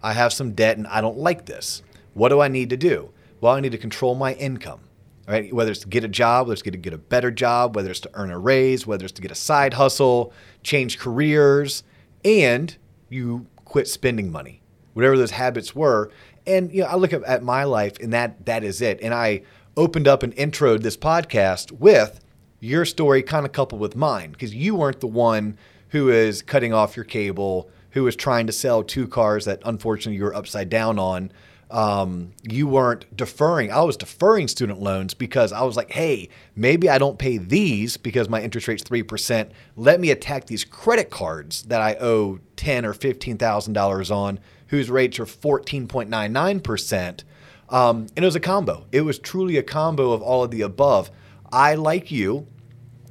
I 0.03 0.13
have 0.13 0.33
some 0.33 0.53
debt 0.53 0.77
and 0.77 0.87
I 0.87 1.01
don't 1.01 1.19
like 1.19 1.47
this. 1.47 1.83
What 2.15 2.29
do 2.29 2.41
I 2.41 2.49
need 2.49 2.71
to 2.71 2.77
do? 2.77 3.11
Well, 3.41 3.53
I 3.55 3.61
need 3.61 3.73
to 3.73 3.79
control 3.79 4.15
my 4.15 4.35
income. 4.35 4.81
Right? 5.29 5.53
Whether 5.53 5.73
it's 5.73 5.81
to 5.81 5.89
get 5.89 6.05
a 6.05 6.09
job, 6.09 6.47
whether 6.47 6.53
it's 6.53 6.63
to 6.63 6.71
get 6.71 6.93
a 6.93 6.99
better 6.99 7.33
job, 7.33 7.75
whether 7.75 7.91
it's 7.91 8.01
to 8.01 8.11
earn 8.15 8.31
a 8.31 8.39
raise, 8.39 8.87
whether 8.87 9.05
it's 9.05 9.13
to 9.15 9.23
get 9.23 9.33
a 9.33 9.37
side 9.37 9.75
hustle, 9.75 10.33
change 10.63 10.99
careers, 10.99 11.83
and 12.25 12.77
you 13.09 13.47
quit 13.65 13.89
spending 13.89 14.31
money, 14.31 14.63
whatever 14.95 15.19
those 15.19 15.33
habits 15.33 15.75
were. 15.75 16.11
And 16.47 16.73
you 16.73 16.83
know, 16.83 16.89
I 16.89 16.95
look 16.95 17.13
at, 17.13 17.43
my 17.43 17.65
life, 17.65 17.99
and 17.99 18.13
that 18.13 18.47
that 18.47 18.63
is 18.63 18.81
it. 18.81 19.01
And 19.03 19.13
I 19.13 19.43
opened 19.77 20.07
up 20.07 20.23
and 20.23 20.35
introed 20.37 20.83
this 20.83 20.97
podcast 20.97 21.73
with 21.73 22.21
your 22.61 22.85
story, 22.85 23.23
kind 23.23 23.45
of 23.45 23.53
coupled 23.53 23.81
with 23.81 23.97
mine, 23.97 24.31
because 24.31 24.55
you 24.55 24.77
weren't 24.77 25.01
the 25.01 25.07
one 25.07 25.59
who 25.89 26.09
is 26.09 26.41
cutting 26.41 26.73
off 26.73 26.97
your 26.97 27.05
cable, 27.05 27.69
who 27.91 28.07
is 28.07 28.15
trying 28.15 28.47
to 28.47 28.53
sell 28.53 28.83
two 28.83 29.09
cars 29.09 29.45
that 29.45 29.61
unfortunately 29.65 30.17
you 30.17 30.25
were 30.25 30.35
upside 30.35 30.71
down 30.71 30.99
on. 30.99 31.33
Um, 31.69 32.33
you 32.43 32.69
weren't 32.69 33.17
deferring. 33.17 33.73
I 33.73 33.83
was 33.83 33.97
deferring 33.97 34.47
student 34.47 34.81
loans 34.81 35.15
because 35.15 35.53
I 35.53 35.63
was 35.63 35.77
like, 35.77 35.91
hey, 35.91 36.29
maybe 36.55 36.89
I 36.89 36.99
don't 36.99 37.19
pay 37.19 37.39
these 37.39 37.97
because 37.97 38.29
my 38.29 38.41
interest 38.41 38.69
rate's 38.69 38.85
three 38.85 39.03
percent. 39.03 39.51
Let 39.75 39.99
me 39.99 40.11
attack 40.11 40.47
these 40.47 40.65
credit 40.65 41.11
cards 41.11 41.63
that 41.65 41.81
I 41.81 41.97
owe 42.01 42.39
ten 42.55 42.87
or 42.87 42.93
fifteen 42.93 43.37
thousand 43.37 43.73
dollars 43.73 44.13
on, 44.13 44.39
whose 44.69 44.91
rates 44.91 45.19
are 45.19 45.27
fourteen 45.27 45.89
point 45.89 46.09
nine 46.09 46.33
nine 46.33 46.61
percent. 46.61 47.25
Um, 47.69 48.07
and 48.15 48.25
it 48.25 48.29
was 48.29 48.37
a 48.37 48.41
combo. 48.41 48.87
It 48.93 49.01
was 49.01 49.19
truly 49.19 49.57
a 49.57 49.63
combo 49.65 50.13
of 50.13 50.23
all 50.23 50.45
of 50.45 50.53
the 50.53 50.63
above. 50.63 51.11
I 51.51 51.75
like 51.75 52.13
you, 52.13 52.47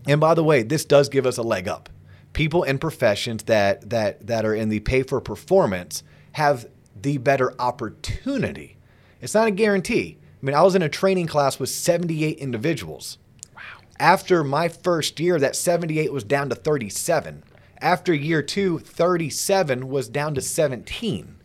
and 0.08 0.22
by 0.22 0.34
the 0.34 0.46
way, 0.46 0.64
this 0.64 0.86
does 0.86 1.10
give 1.10 1.26
us 1.26 1.38
a 1.38 1.44
leg 1.44 1.68
up. 1.68 1.90
People 2.32 2.64
in 2.64 2.80
professions 2.80 3.44
that 3.44 3.90
that 3.90 4.28
that 4.28 4.46
are 4.46 4.56
in 4.56 4.70
the 4.70 4.80
pay 4.80 5.04
for 5.04 5.20
performance 5.20 6.04
have 6.32 6.68
the 7.06 7.18
better 7.20 7.54
opportunity. 7.62 8.78
It's 9.22 9.36
not 9.36 9.48
a 9.48 9.52
guarantee. 9.52 10.18
I 10.20 10.46
mean, 10.46 10.56
I 10.56 10.64
was 10.64 10.74
in 10.74 10.82
a 10.82 10.90
training 10.90 11.28
class 11.28 11.60
with 11.60 11.70
78 11.70 12.40
individuals. 12.40 13.20
Wow. 13.56 13.62
After 14.00 14.44
my 14.44 14.68
first 14.70 15.20
year, 15.20 15.38
that 15.38 15.56
78 15.56 16.12
was 16.12 16.24
down 16.24 16.50
to 16.50 16.56
37. 16.56 17.44
After 17.80 18.12
year 18.12 18.42
two, 18.42 18.80
37 18.80 19.88
was 19.88 20.10
down 20.10 20.34
to 20.34 20.42
17. 20.42 21.36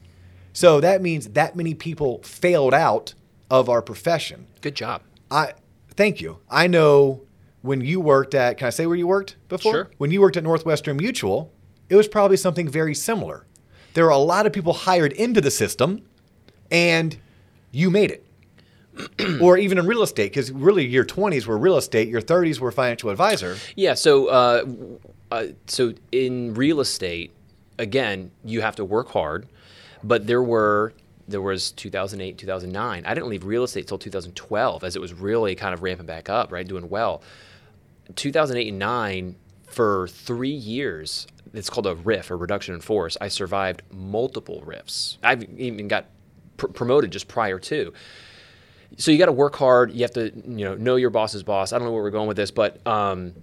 So 0.54 0.80
that 0.80 1.02
means 1.02 1.28
that 1.28 1.54
many 1.54 1.74
people 1.74 2.22
failed 2.22 2.72
out 2.72 3.12
of 3.50 3.68
our 3.68 3.82
profession. 3.82 4.46
Good 4.62 4.74
job. 4.76 5.02
I 5.30 5.52
thank 5.90 6.22
you. 6.22 6.38
I 6.48 6.68
know 6.68 7.20
when 7.60 7.82
you 7.82 8.00
worked 8.00 8.34
at 8.34 8.56
can 8.56 8.68
I 8.68 8.70
say 8.70 8.86
where 8.86 8.96
you 8.96 9.06
worked 9.06 9.36
before? 9.50 9.72
Sure. 9.72 9.90
When 9.98 10.10
you 10.10 10.22
worked 10.22 10.38
at 10.38 10.42
Northwestern 10.42 10.96
Mutual, 10.96 11.52
it 11.90 11.96
was 11.96 12.08
probably 12.08 12.38
something 12.38 12.66
very 12.66 12.94
similar. 12.94 13.44
There 13.94 14.06
are 14.06 14.10
a 14.10 14.18
lot 14.18 14.46
of 14.46 14.52
people 14.52 14.72
hired 14.72 15.12
into 15.12 15.40
the 15.40 15.50
system 15.50 16.02
and 16.70 17.16
you 17.72 17.90
made 17.90 18.10
it. 18.10 18.26
or 19.40 19.56
even 19.56 19.78
in 19.78 19.86
real 19.86 20.02
estate, 20.02 20.30
because 20.30 20.50
really 20.52 20.84
your 20.84 21.04
20s 21.04 21.46
were 21.46 21.56
real 21.56 21.76
estate, 21.76 22.08
your 22.08 22.20
30s 22.20 22.58
were 22.58 22.70
financial 22.70 23.08
advisor. 23.10 23.56
Yeah. 23.76 23.94
So, 23.94 24.26
uh, 24.26 24.64
uh, 25.30 25.46
so 25.66 25.94
in 26.12 26.54
real 26.54 26.80
estate, 26.80 27.32
again, 27.78 28.30
you 28.44 28.60
have 28.60 28.76
to 28.76 28.84
work 28.84 29.10
hard, 29.10 29.46
but 30.02 30.26
there 30.26 30.42
were 30.42 30.92
there 31.28 31.40
was 31.40 31.70
2008, 31.72 32.38
2009. 32.38 33.06
I 33.06 33.14
didn't 33.14 33.28
leave 33.28 33.44
real 33.44 33.62
estate 33.62 33.86
till 33.86 33.98
2012, 33.98 34.82
as 34.82 34.96
it 34.96 34.98
was 34.98 35.14
really 35.14 35.54
kind 35.54 35.72
of 35.72 35.82
ramping 35.82 36.06
back 36.06 36.28
up, 36.28 36.50
right, 36.50 36.66
doing 36.66 36.88
well. 36.88 37.22
2008 38.16 38.68
and 38.68 38.78
nine 38.78 39.36
for 39.68 40.08
three 40.08 40.48
years. 40.48 41.28
It's 41.52 41.68
called 41.70 41.86
a 41.86 41.94
RIF, 41.96 42.30
a 42.30 42.36
reduction 42.36 42.74
in 42.74 42.80
force. 42.80 43.16
I 43.20 43.28
survived 43.28 43.82
multiple 43.92 44.62
RIFs. 44.64 45.18
I've 45.22 45.42
even 45.58 45.88
got 45.88 46.06
pr- 46.56 46.68
promoted 46.68 47.10
just 47.10 47.28
prior 47.28 47.58
to 47.58 47.92
so 48.96 49.12
you 49.12 49.18
got 49.18 49.26
to 49.26 49.32
work 49.32 49.54
hard. 49.54 49.92
You 49.92 50.02
have 50.02 50.10
to, 50.14 50.32
you 50.34 50.64
know, 50.64 50.74
know 50.74 50.96
your 50.96 51.10
boss's 51.10 51.44
boss. 51.44 51.72
I 51.72 51.78
don't 51.78 51.86
know 51.86 51.92
where 51.92 52.02
we're 52.02 52.10
going 52.10 52.26
with 52.26 52.36
this, 52.36 52.50
but 52.50 52.84
um, 52.86 53.34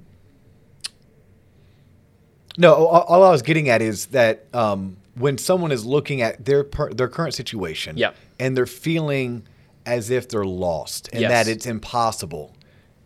No, 2.58 2.74
all, 2.74 3.02
all 3.04 3.24
I 3.24 3.30
was 3.30 3.42
getting 3.42 3.70
at 3.70 3.82
is 3.82 4.08
that 4.08 4.46
um, 4.54 4.98
when 5.16 5.38
someone 5.38 5.72
is 5.72 5.86
looking 5.86 6.22
at 6.22 6.44
their 6.44 6.64
per, 6.64 6.92
their 6.92 7.08
current 7.08 7.34
situation, 7.34 7.98
Yep. 7.98 8.16
and 8.40 8.58
they're 8.58 8.66
feeling 8.66 9.48
as 9.86 10.10
if 10.10 10.28
they're 10.28 10.46
lost 10.46 11.10
and 11.14 11.22
Yes. 11.22 11.32
that 11.46 11.48
it's 11.52 11.66
impossible, 11.66 12.54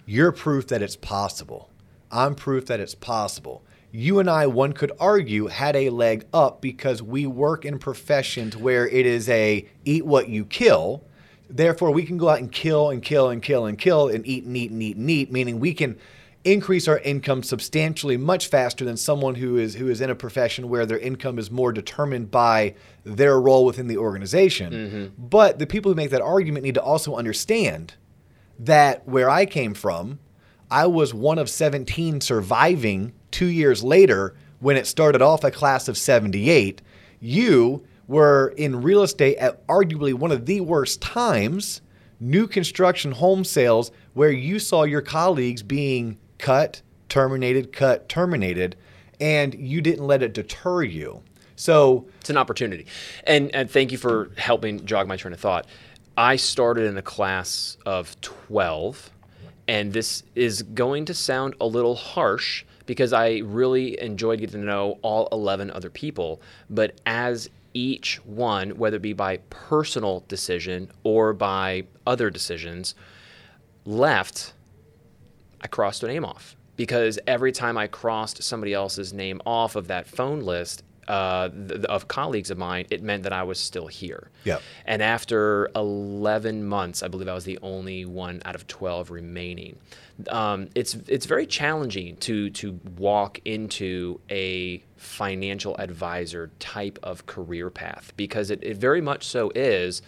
you're 0.06 0.32
proof 0.32 0.68
that 0.68 0.82
it's 0.82 0.96
possible. 0.96 1.70
I'm 2.12 2.34
proof 2.34 2.66
that 2.66 2.80
it's 2.80 2.96
possible. 2.96 3.64
You 3.92 4.20
and 4.20 4.30
I, 4.30 4.48
one 4.48 4.74
could 4.74 4.92
argue, 5.00 5.48
had 5.48 5.76
a 5.76 5.90
leg 5.90 6.26
up 6.34 6.62
because 6.62 7.04
we 7.04 7.28
work 7.28 7.66
in 7.66 7.78
professions 7.78 8.56
where 8.56 8.88
it 8.88 9.06
is 9.06 9.28
a 9.30 9.68
eat 9.84 10.06
what 10.06 10.30
you 10.30 10.46
kill. 10.46 11.04
Therefore, 11.50 11.92
we 11.92 12.04
can 12.04 12.18
go 12.18 12.30
out 12.30 12.40
and 12.40 12.52
kill 12.52 12.90
and 12.90 13.04
kill 13.04 13.30
and 13.30 13.42
kill 13.42 13.66
and 13.66 13.78
kill 13.78 14.08
and 14.08 14.26
eat 14.26 14.46
and 14.46 14.56
eat 14.56 14.72
and 14.72 14.82
eat 14.82 14.96
and 14.96 15.10
eat, 15.10 15.32
meaning 15.32 15.60
we 15.60 15.74
can 15.74 15.98
increase 16.44 16.88
our 16.88 17.00
income 17.00 17.44
substantially 17.44 18.18
much 18.18 18.48
faster 18.48 18.84
than 18.84 18.98
someone 18.98 19.36
who 19.36 19.58
is 19.58 19.76
who 19.76 19.90
is 19.90 20.02
in 20.02 20.10
a 20.10 20.16
profession 20.16 20.70
where 20.70 20.86
their 20.86 20.98
income 20.98 21.38
is 21.38 21.52
more 21.52 21.72
determined 21.72 22.32
by 22.32 22.74
their 23.04 23.40
role 23.40 23.66
within 23.66 23.88
the 23.88 23.98
organization. 23.98 24.74
Mm-hmm. 24.74 25.28
But 25.28 25.60
the 25.60 25.68
people 25.68 25.92
who 25.92 25.96
make 25.96 26.10
that 26.12 26.22
argument 26.22 26.64
need 26.64 26.76
to 26.76 26.82
also 26.82 27.16
understand 27.16 27.96
that 28.58 29.08
where 29.08 29.30
I 29.30 29.46
came 29.46 29.74
from, 29.74 30.20
I 30.72 30.88
was 30.88 31.14
one 31.14 31.38
of 31.38 31.50
17 31.50 32.22
surviving 32.22 33.12
two 33.30 33.48
years 33.48 33.84
later 33.84 34.36
when 34.62 34.78
it 34.78 34.88
started 34.88 35.22
off 35.22 35.44
a 35.44 35.52
class 35.52 35.90
of 35.90 35.98
78. 35.98 36.82
You 37.20 37.84
were 38.08 38.54
in 38.56 38.82
real 38.82 39.04
estate 39.04 39.36
at 39.36 39.68
arguably 39.68 40.14
one 40.14 40.32
of 40.32 40.46
the 40.46 40.62
worst 40.62 41.02
times, 41.02 41.82
new 42.22 42.48
construction 42.48 43.12
home 43.12 43.44
sales, 43.44 43.92
where 44.14 44.32
you 44.32 44.60
saw 44.60 44.84
your 44.84 45.02
colleagues 45.02 45.62
being 45.62 46.18
cut, 46.38 46.82
terminated, 47.10 47.74
cut, 47.74 48.08
terminated, 48.08 48.78
and 49.20 49.54
you 49.54 49.82
didn't 49.82 50.08
let 50.08 50.24
it 50.24 50.34
deter 50.34 50.84
you. 50.84 51.22
So, 51.58 52.08
it's 52.22 52.30
an 52.30 52.38
opportunity. 52.38 52.88
And, 53.26 53.54
and 53.54 53.70
thank 53.70 53.92
you 53.92 53.98
for 53.98 54.32
helping 54.38 54.84
jog 54.86 55.08
my 55.08 55.16
train 55.16 55.34
of 55.34 55.40
thought. 55.40 55.68
I 56.18 56.38
started 56.38 56.86
in 56.86 56.98
a 56.98 57.04
class 57.04 57.78
of 57.86 58.20
12, 58.22 59.12
and 59.68 59.94
this 59.94 60.24
is 60.36 60.64
going 60.64 61.06
to 61.06 61.14
sound 61.14 61.56
a 61.62 61.66
little 61.66 61.96
harsh 61.96 62.66
because 62.86 63.14
I 63.14 63.38
really 63.40 64.00
enjoyed 64.02 64.40
getting 64.40 64.62
to 64.62 64.66
know 64.66 65.00
all 65.02 65.28
11 65.32 65.72
other 65.72 65.90
people. 65.90 66.42
But 66.70 67.00
as 67.06 67.50
each 67.74 68.18
one, 68.26 68.72
whether 68.72 68.98
it 68.98 69.02
be 69.02 69.14
by 69.14 69.38
personal 69.50 70.24
decision 70.28 70.92
or 71.04 71.34
by 71.34 71.86
other 72.06 72.30
decisions, 72.30 72.96
left, 73.86 74.54
I 75.62 75.68
crossed 75.68 76.04
a 76.04 76.08
name 76.08 76.26
off 76.26 76.56
because 76.76 77.20
every 77.28 77.52
time 77.52 77.78
I 77.78 77.88
crossed 77.88 78.44
somebody 78.44 78.74
else's 78.74 79.14
name 79.14 79.42
off 79.46 79.76
of 79.76 79.88
that 79.88 80.08
phone 80.08 80.42
list 80.42 80.84
uh, 81.12 81.50
th- 81.50 81.84
of 81.86 82.08
colleagues 82.08 82.50
of 82.52 82.58
mine, 82.58 82.86
it 82.90 83.04
meant 83.04 83.24
that 83.24 83.34
I 83.34 83.44
was 83.44 83.60
still 83.60 83.88
here. 83.88 84.30
Yep. 84.46 84.62
And 84.86 85.02
after 85.02 85.70
11 85.76 86.66
months, 86.66 87.04
I 87.04 87.10
believe 87.10 87.28
I 87.28 87.34
was 87.34 87.44
the 87.44 87.60
only 87.62 88.06
one 88.06 88.42
out 88.46 88.56
of 88.56 88.66
12 88.68 89.12
remaining. 89.12 89.78
Um, 90.30 90.70
it's 90.74 90.96
it's 91.08 91.26
very 91.26 91.46
challenging 91.46 92.16
to 92.18 92.50
to 92.52 92.80
walk 92.98 93.40
into 93.44 94.22
a 94.30 94.82
financial 94.96 95.76
advisor 95.78 96.52
type 96.60 96.98
of 97.04 97.26
career 97.26 97.70
path 97.70 98.14
because 98.16 98.50
it, 98.50 98.64
it 98.64 98.78
very 98.78 99.02
much 99.02 99.26
so 99.26 99.52
is 99.54 100.02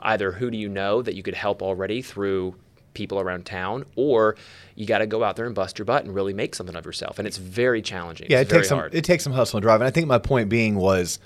either 0.00 0.32
who 0.32 0.50
do 0.50 0.56
you 0.56 0.68
know 0.68 1.02
that 1.02 1.14
you 1.14 1.22
could 1.22 1.34
help 1.34 1.62
already 1.62 2.02
through 2.02 2.56
people 2.94 3.20
around 3.20 3.46
town, 3.46 3.84
or 3.96 4.36
you 4.74 4.86
got 4.86 4.98
to 4.98 5.06
go 5.06 5.24
out 5.24 5.36
there 5.36 5.46
and 5.46 5.54
bust 5.54 5.78
your 5.78 5.84
butt 5.84 6.04
and 6.04 6.14
really 6.14 6.34
make 6.34 6.54
something 6.54 6.76
of 6.76 6.84
yourself. 6.84 7.18
And 7.18 7.26
it's 7.26 7.38
very 7.38 7.82
challenging. 7.82 8.28
Yeah, 8.30 8.40
it's 8.40 8.52
it 8.52 8.54
takes 8.54 8.68
some 8.68 8.78
hard. 8.78 8.94
it 8.94 9.04
takes 9.04 9.24
some 9.24 9.32
hustle 9.32 9.58
and 9.58 9.62
drive. 9.62 9.80
And 9.80 9.88
I 9.88 9.90
think 9.90 10.06
my 10.06 10.18
point 10.18 10.48
being 10.48 10.76
was 10.76 11.18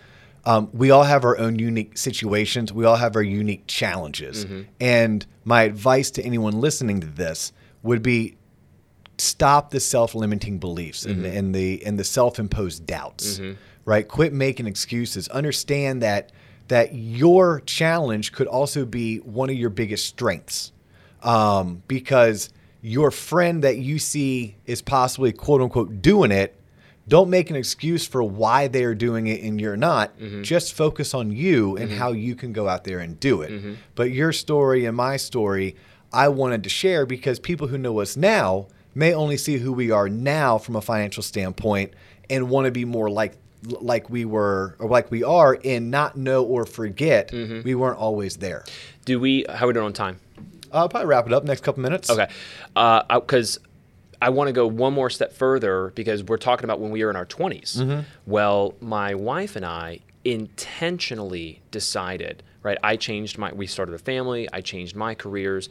um, 0.44 0.68
we 0.72 0.90
all 0.90 1.02
have 1.02 1.24
our 1.24 1.37
own 1.38 1.59
unique 1.59 1.98
situations. 1.98 2.72
We 2.72 2.85
all 2.85 2.96
have 2.96 3.16
our 3.16 3.22
unique 3.22 3.66
challenges. 3.66 4.44
Mm-hmm. 4.44 4.62
And 4.81 5.26
my 5.44 5.62
advice 5.62 6.11
to 6.12 6.22
anyone 6.22 6.61
listening 6.61 7.00
to 7.00 7.07
this 7.07 7.52
would 7.83 8.02
be 8.02 8.37
stop 9.18 9.70
the 9.70 9.81
self-limiting 9.81 10.59
beliefs 10.59 11.05
and, 11.07 11.24
and 11.24 11.55
the 11.55 11.85
and 11.87 11.98
the 11.98 12.05
self-imposed 12.05 12.87
doubts. 12.87 13.40
Right? 13.85 14.07
Quit 14.07 14.33
making 14.33 14.66
excuses. 14.66 15.29
Understand 15.29 16.02
that 16.02 16.33
that 16.68 16.94
your 16.94 17.61
challenge 17.61 18.33
could 18.33 18.48
also 18.48 18.85
be 18.85 19.18
one 19.18 19.50
of 19.50 19.57
your 19.57 19.70
biggest 19.70 20.07
strengths. 20.07 20.72
Um, 21.26 21.82
because 21.88 22.50
your 22.82 23.10
friend 23.10 23.64
that 23.64 23.78
you 23.78 23.98
see 23.98 24.56
is 24.64 24.80
possibly 24.80 25.32
quote 25.32 25.60
unquote 25.60 26.00
doing 26.00 26.30
it, 26.30 26.58
don't 27.08 27.30
make 27.30 27.50
an 27.50 27.56
excuse 27.56 28.06
for 28.06 28.22
why 28.22 28.68
they're 28.68 28.94
doing 28.94 29.26
it 29.26 29.42
and 29.42 29.60
you're 29.60 29.76
not. 29.76 30.16
Mm-hmm. 30.18 30.42
Just 30.42 30.74
focus 30.74 31.14
on 31.14 31.30
you 31.30 31.76
and 31.76 31.90
mm-hmm. 31.90 31.98
how 31.98 32.12
you 32.12 32.34
can 32.34 32.52
go 32.52 32.68
out 32.68 32.84
there 32.84 32.98
and 32.98 33.18
do 33.20 33.42
it. 33.42 33.50
Mm-hmm. 33.50 33.74
But 33.94 34.10
your 34.10 34.32
story 34.32 34.84
and 34.84 34.96
my 34.96 35.16
story, 35.16 35.76
I 36.12 36.28
wanted 36.28 36.62
to 36.64 36.68
share 36.68 37.06
because 37.06 37.38
people 37.38 37.68
who 37.68 37.78
know 37.78 38.00
us 38.00 38.16
now 38.16 38.68
may 38.94 39.12
only 39.12 39.36
see 39.36 39.58
who 39.58 39.72
we 39.72 39.90
are 39.90 40.08
now 40.08 40.58
from 40.58 40.74
a 40.74 40.80
financial 40.80 41.22
standpoint 41.22 41.92
and 42.30 42.48
want 42.48 42.64
to 42.64 42.70
be 42.70 42.84
more 42.84 43.10
like 43.10 43.34
like 43.80 44.08
we 44.10 44.24
were 44.24 44.76
or 44.78 44.88
like 44.88 45.10
we 45.10 45.24
are 45.24 45.58
and 45.64 45.90
not 45.90 46.16
know 46.16 46.44
or 46.44 46.64
forget 46.64 47.32
we 47.32 47.74
weren't 47.74 47.98
always 47.98 48.36
there. 48.36 48.64
Do 49.04 49.18
we? 49.18 49.44
How 49.48 49.64
are 49.64 49.68
we 49.68 49.74
doing 49.74 49.86
on 49.86 49.92
time? 49.92 50.20
I'll 50.76 50.88
probably 50.88 51.08
wrap 51.08 51.26
it 51.26 51.32
up 51.32 51.44
next 51.44 51.62
couple 51.62 51.82
minutes. 51.82 52.10
Okay, 52.10 52.28
because 52.74 53.58
I 54.20 54.30
want 54.30 54.48
to 54.48 54.52
go 54.52 54.66
one 54.66 54.92
more 54.92 55.10
step 55.10 55.32
further 55.32 55.92
because 55.94 56.22
we're 56.24 56.36
talking 56.36 56.64
about 56.64 56.80
when 56.80 56.90
we 56.90 57.04
were 57.04 57.10
in 57.10 57.16
our 57.16 57.26
20s. 57.26 57.76
Mm-hmm. 57.76 58.00
Well, 58.26 58.74
my 58.80 59.14
wife 59.14 59.56
and 59.56 59.64
I 59.64 60.00
intentionally 60.24 61.60
decided, 61.70 62.42
right? 62.62 62.78
I 62.82 62.96
changed 62.96 63.38
my. 63.38 63.52
We 63.52 63.66
started 63.66 63.94
a 63.94 63.98
family. 63.98 64.48
I 64.52 64.60
changed 64.60 64.96
my 64.96 65.14
careers. 65.14 65.68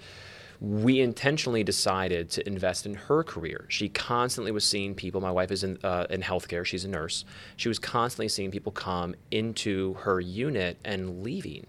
We 0.62 1.02
intentionally 1.02 1.66
decided 1.66 2.30
to 2.32 2.48
invest 2.48 2.86
in 2.86 2.94
her 2.94 3.24
career. 3.24 3.66
She 3.68 3.90
constantly 3.90 4.52
was 4.52 4.64
seeing 4.64 4.96
people. 4.96 5.20
My 5.20 5.32
wife 5.32 5.52
is 5.52 5.64
in 5.64 5.78
uh, 5.84 6.06
in 6.10 6.22
healthcare. 6.22 6.66
She's 6.66 6.86
a 6.86 6.88
nurse. 6.88 7.26
She 7.58 7.68
was 7.68 7.80
constantly 7.80 8.30
seeing 8.30 8.52
people 8.52 8.72
come 8.72 9.16
into 9.32 9.96
her 9.96 10.22
unit 10.22 10.78
and 10.86 11.24
leaving, 11.24 11.68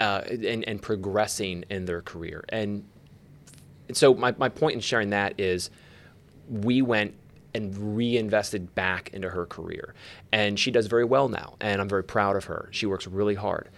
uh, 0.00 0.22
and 0.26 0.64
and 0.66 0.82
progressing 0.82 1.64
in 1.70 1.84
their 1.84 2.00
career. 2.02 2.44
And 2.48 2.84
and 3.88 3.96
so 3.96 4.14
my, 4.14 4.34
my 4.38 4.48
point 4.48 4.74
in 4.74 4.80
sharing 4.80 5.10
that 5.10 5.38
is 5.38 5.70
we 6.48 6.82
went 6.82 7.14
and 7.54 7.96
reinvested 7.96 8.74
back 8.74 9.10
into 9.12 9.28
her 9.30 9.46
career. 9.46 9.94
And 10.30 10.58
she 10.58 10.70
does 10.70 10.86
very 10.86 11.04
well 11.04 11.28
now. 11.28 11.56
And 11.60 11.80
I'm 11.80 11.88
very 11.88 12.04
proud 12.04 12.36
of 12.36 12.44
her. 12.44 12.68
She 12.70 12.86
works 12.86 13.06
really 13.06 13.34
hard. 13.34 13.68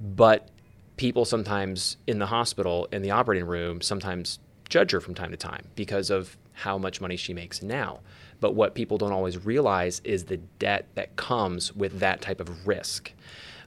But 0.00 0.48
people 0.96 1.24
sometimes 1.24 1.98
in 2.06 2.18
the 2.18 2.26
hospital, 2.26 2.88
in 2.92 3.02
the 3.02 3.10
operating 3.10 3.46
room, 3.46 3.80
sometimes 3.82 4.38
judge 4.68 4.92
her 4.92 5.00
from 5.00 5.14
time 5.14 5.30
to 5.30 5.36
time 5.36 5.68
because 5.76 6.10
of 6.10 6.36
how 6.52 6.78
much 6.78 7.00
money 7.00 7.16
she 7.16 7.34
makes 7.34 7.62
now. 7.62 8.00
But 8.40 8.54
what 8.54 8.74
people 8.74 8.98
don't 8.98 9.12
always 9.12 9.44
realize 9.44 10.00
is 10.04 10.24
the 10.24 10.38
debt 10.58 10.86
that 10.94 11.16
comes 11.16 11.72
with 11.74 12.00
that 12.00 12.20
type 12.20 12.40
of 12.40 12.66
risk. 12.66 13.12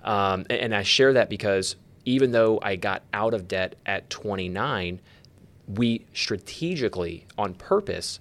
Um, 0.08 0.46
and, 0.50 0.60
and 0.60 0.76
I 0.76 0.82
share 0.84 1.14
that 1.14 1.30
because 1.30 1.76
even 2.06 2.32
though 2.32 2.60
I 2.64 2.78
got 2.78 3.04
out 3.14 3.34
of 3.34 3.48
debt 3.48 3.76
at 3.86 4.10
29, 4.10 5.02
we 5.68 6.06
strategically, 6.14 7.26
on 7.38 7.54
purpose, 7.54 8.20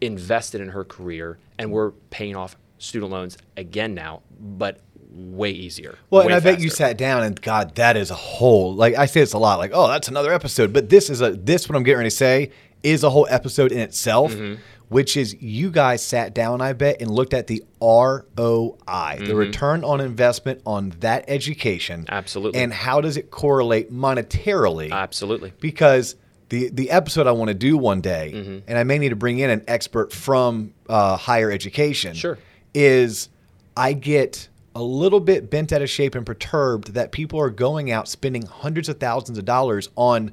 invested 0.00 0.60
in 0.60 0.70
her 0.70 0.84
career 0.84 1.38
and 1.58 1.70
we're 1.70 1.90
paying 2.10 2.34
off 2.34 2.56
student 2.78 3.12
loans 3.12 3.36
again 3.56 3.94
now, 3.94 4.22
but 4.40 4.80
way 5.10 5.50
easier. 5.50 5.96
Well, 6.10 6.22
and 6.22 6.30
way 6.30 6.36
I 6.36 6.40
bet 6.40 6.60
you 6.60 6.70
sat 6.70 6.96
down 6.96 7.22
and 7.22 7.40
God, 7.40 7.74
that 7.76 7.96
is 7.96 8.10
a 8.10 8.14
whole 8.14 8.74
like 8.74 8.94
I 8.96 9.06
say 9.06 9.20
it's 9.20 9.34
a 9.34 9.38
lot. 9.38 9.58
Like, 9.58 9.70
oh, 9.74 9.86
that's 9.88 10.08
another 10.08 10.32
episode. 10.32 10.72
But 10.72 10.88
this 10.88 11.10
is 11.10 11.20
a 11.20 11.32
this 11.32 11.68
what 11.68 11.76
I'm 11.76 11.82
getting 11.82 11.98
ready 11.98 12.10
to 12.10 12.16
say 12.16 12.50
is 12.82 13.04
a 13.04 13.10
whole 13.10 13.26
episode 13.30 13.72
in 13.72 13.78
itself, 13.78 14.32
Mm-hmm. 14.32 14.60
Which 14.94 15.16
is 15.16 15.34
you 15.42 15.70
guys 15.70 16.02
sat 16.04 16.34
down, 16.34 16.60
I 16.60 16.72
bet, 16.72 17.00
and 17.00 17.10
looked 17.10 17.34
at 17.34 17.48
the 17.48 17.64
ROI, 17.80 19.18
the 19.26 19.34
return 19.34 19.84
on 19.84 20.00
investment 20.00 20.60
on 20.64 20.90
that 21.00 21.24
education. 21.28 22.02
Mm-hmm. 22.02 22.14
Absolutely. 22.14 22.60
And 22.60 22.72
how 22.72 23.00
does 23.00 23.16
it 23.16 23.30
correlate 23.30 23.92
monetarily? 23.92 24.90
Absolutely. 24.92 25.52
because 25.60 26.16
the 26.50 26.68
the 26.70 26.90
episode 26.90 27.26
I 27.26 27.32
want 27.32 27.48
to 27.48 27.54
do 27.54 27.76
one 27.76 28.00
day, 28.00 28.32
Mm-hmm. 28.34 28.58
and 28.68 28.78
I 28.78 28.84
may 28.84 28.98
need 28.98 29.08
to 29.08 29.16
bring 29.16 29.38
in 29.38 29.50
an 29.50 29.64
expert 29.66 30.12
from 30.12 30.74
uh, 30.88 31.16
higher 31.16 31.50
education. 31.50 32.14
Sure. 32.14 32.38
is 32.74 33.28
I 33.76 33.94
get 33.94 34.48
a 34.76 34.82
little 34.82 35.20
bit 35.20 35.50
bent 35.50 35.72
out 35.72 35.82
of 35.82 35.88
shape 35.88 36.14
and 36.14 36.26
perturbed 36.26 36.94
that 36.94 37.12
people 37.12 37.40
are 37.40 37.50
going 37.50 37.90
out 37.90 38.08
spending 38.08 38.44
hundreds 38.44 38.88
of 38.88 38.98
thousands 39.00 39.38
of 39.38 39.44
dollars 39.44 39.88
on 39.96 40.32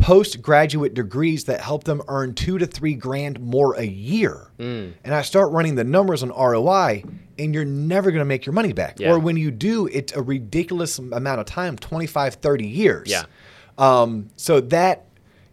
postgraduate 0.00 0.94
degrees 0.94 1.44
that 1.44 1.60
help 1.60 1.84
them 1.84 2.02
earn 2.08 2.34
two 2.34 2.56
to 2.58 2.66
three 2.66 2.94
grand 2.94 3.38
more 3.38 3.74
a 3.74 3.84
year. 3.84 4.50
Mm. 4.58 4.94
And 5.04 5.14
I 5.14 5.22
start 5.22 5.52
running 5.52 5.74
the 5.74 5.84
numbers 5.84 6.22
on 6.22 6.30
ROI, 6.30 7.04
and 7.38 7.54
you're 7.54 7.66
never 7.66 8.10
going 8.10 8.20
to 8.20 8.24
make 8.24 8.46
your 8.46 8.54
money 8.54 8.72
back. 8.72 8.98
Yeah. 8.98 9.12
Or 9.12 9.18
when 9.18 9.36
you 9.36 9.50
do, 9.50 9.86
it's 9.88 10.12
a 10.14 10.22
ridiculous 10.22 10.98
amount 10.98 11.40
of 11.40 11.46
time 11.46 11.76
25, 11.76 12.34
30 12.34 12.66
years. 12.66 13.10
Yeah. 13.10 13.24
Um, 13.78 14.30
so 14.36 14.60
that 14.62 15.04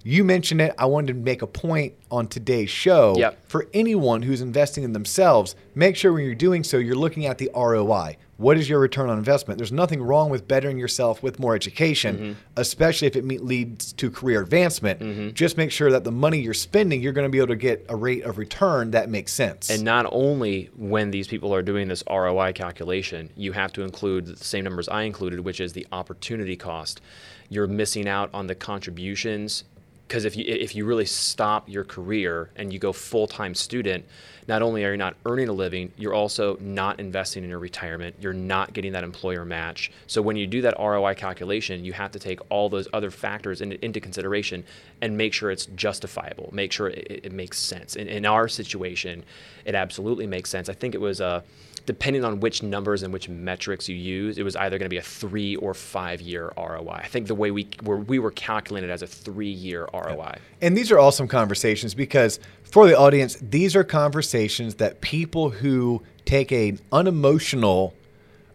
you 0.04 0.24
mentioned 0.24 0.62
it. 0.62 0.74
I 0.78 0.86
wanted 0.86 1.08
to 1.08 1.14
make 1.16 1.42
a 1.42 1.48
point 1.48 1.94
on 2.10 2.28
today's 2.28 2.70
show 2.70 3.16
Yep. 3.18 3.50
for 3.50 3.68
anyone 3.74 4.22
who's 4.22 4.40
investing 4.40 4.86
in 4.86 4.94
themselves. 4.94 5.56
Make 5.76 5.98
sure 5.98 6.14
when 6.14 6.24
you're 6.24 6.34
doing 6.36 6.64
so, 6.64 6.78
you're 6.78 6.96
looking 6.96 7.26
at 7.26 7.38
the 7.38 7.52
ROI. 7.54 8.16
What 8.38 8.56
is 8.58 8.70
your 8.70 8.80
return 8.80 9.10
on 9.10 9.18
investment? 9.18 9.58
There's 9.58 9.72
nothing 9.72 10.00
wrong 10.02 10.30
with 10.30 10.48
bettering 10.48 10.78
yourself 10.78 11.24
with 11.24 11.40
more 11.40 11.56
education, 11.56 12.18
Mm-hmm. 12.18 12.34
especially 12.56 13.08
if 13.08 13.16
it 13.16 13.26
me- 13.26 13.40
leads 13.40 13.94
to 13.94 14.12
career 14.12 14.42
advancement. 14.44 15.00
Mm-hmm. 15.00 15.30
Just 15.34 15.58
make 15.58 15.72
sure 15.72 15.90
that 15.92 16.04
the 16.04 16.12
money 16.12 16.40
you're 16.40 16.54
spending, 16.54 17.02
you're 17.02 17.14
going 17.14 17.26
to 17.26 17.32
be 17.32 17.40
able 17.40 17.48
to 17.48 17.56
get 17.56 17.84
a 17.90 17.96
rate 17.96 18.24
of 18.24 18.38
return 18.38 18.92
that 18.92 19.10
makes 19.10 19.34
sense. 19.34 19.72
And 19.72 19.84
not 19.84 20.06
only 20.12 20.70
when 20.76 21.10
these 21.10 21.28
people 21.28 21.52
are 21.54 21.64
doing 21.64 21.88
this 21.88 22.04
ROI 22.10 22.54
calculation, 22.54 23.32
you 23.36 23.54
have 23.54 23.74
to 23.74 23.82
include 23.82 24.28
the 24.28 24.36
same 24.36 24.64
numbers 24.64 24.88
I 24.88 25.02
included, 25.04 25.40
which 25.40 25.60
is 25.60 25.74
the 25.74 25.88
opportunity 25.92 26.56
cost. 26.56 27.02
You're 27.50 27.66
missing 27.68 28.08
out 28.08 28.30
on 28.34 28.46
the 28.46 28.56
contributions 28.56 29.64
because 30.08 30.24
if 30.26 30.38
you 30.38 30.46
if 30.48 30.74
you 30.76 30.86
really 30.86 31.06
stop 31.06 31.68
your 31.68 31.84
career 31.84 32.50
and 32.56 32.72
you 32.72 32.80
go 32.80 32.94
full 32.94 33.28
time 33.28 33.54
student, 33.56 34.06
not 34.48 34.62
only 34.62 34.86
are 34.86 34.92
you 34.92 34.98
not 34.98 35.16
earning 35.26 35.50
a 35.50 35.54
living, 35.54 35.92
you're 35.98 36.14
also 36.14 36.58
not 36.62 37.00
investing 37.00 37.44
in 37.44 37.50
your 37.50 37.60
retirement. 37.60 38.16
You're 38.20 38.34
not 38.34 38.74
getting 38.74 38.94
that 38.94 39.04
employer 39.04 39.44
match. 39.44 39.92
So 40.08 40.22
when 40.22 40.38
you 40.38 40.48
do 40.48 40.62
that 40.62 40.76
ROI 40.80 41.16
calculation, 41.16 41.84
you 41.84 41.94
have 41.94 42.12
to 42.14 42.20
take 42.20 42.40
all 42.50 42.70
those 42.70 42.88
other 42.94 43.12
factors 43.12 43.62
into, 43.62 43.84
into 43.84 44.00
consideration 44.00 44.64
and 45.02 45.18
make 45.18 45.34
sure 45.34 45.52
it's 45.52 45.66
justifiable. 45.68 46.50
Make 46.54 46.72
sure 46.72 46.88
it, 46.88 47.22
it 47.26 47.32
makes 47.32 47.58
sense. 47.58 47.96
In, 47.96 48.08
in 48.08 48.26
our 48.26 48.48
situation, 48.48 49.24
it 49.66 49.76
absolutely 49.76 50.28
makes 50.28 50.50
sense. 50.50 50.70
I 50.70 50.74
think 50.74 50.96
it 50.96 51.02
was 51.02 51.20
uh, 51.20 51.42
depending 51.88 52.26
on 52.26 52.40
which 52.42 52.62
numbers 52.62 53.02
and 53.02 53.14
which 53.14 53.30
metrics 53.30 53.88
you 53.90 53.96
use, 53.96 54.38
it 54.38 54.44
was 54.44 54.56
either 54.58 54.78
going 54.78 54.86
to 54.86 54.90
be 54.90 54.98
a 54.98 55.02
three 55.02 55.56
or 55.56 55.74
five 55.74 56.22
year 56.22 56.52
ROI. 56.58 57.00
I 57.04 57.08
think 57.08 57.28
the 57.28 57.36
way 57.36 57.50
we 57.50 57.68
were 57.82 57.98
we 57.98 58.20
were 58.20 58.32
calculated 58.32 58.92
as 58.92 59.02
a 59.02 59.08
three 59.08 59.50
year 59.50 59.88
ROI. 59.94 60.36
And 60.62 60.78
these 60.78 60.92
are 60.92 61.00
awesome 61.00 61.28
conversations 61.28 61.96
because 61.96 62.40
for 62.70 62.88
the 62.88 62.98
audience, 62.98 63.38
these 63.42 63.76
are 63.76 63.84
conversations 63.84 64.76
that 64.76 65.02
people 65.02 65.50
who 65.50 66.02
take 66.26 66.52
an 66.52 66.80
unemotional 66.92 67.94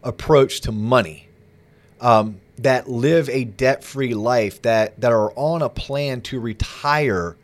approach 0.03 0.61
to 0.61 0.71
money, 0.71 1.27
um, 2.01 2.39
that 2.59 2.89
live 2.89 3.29
a 3.29 3.45
debt-free 3.45 4.13
life, 4.13 4.61
that 4.61 4.99
that 5.01 5.11
are 5.11 5.31
on 5.35 5.61
a 5.61 5.69
plan 5.69 6.21
to 6.21 6.39
retire 6.39 7.35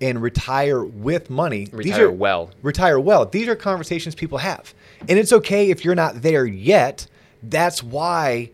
and 0.00 0.20
retire 0.22 0.84
with 0.84 1.30
money. 1.30 1.66
these 1.72 1.98
are, 1.98 2.10
well. 2.10 2.50
Retire 2.62 3.00
well. 3.00 3.26
These 3.26 3.48
are 3.48 3.56
conversations 3.56 4.14
people 4.14 4.38
have, 4.38 4.74
and 5.00 5.18
it's 5.18 5.32
okay 5.32 5.70
if 5.70 5.84
you're 5.84 5.94
not 5.94 6.22
there 6.22 6.46
yet. 6.46 7.06
That's 7.42 7.82
why 7.82 8.50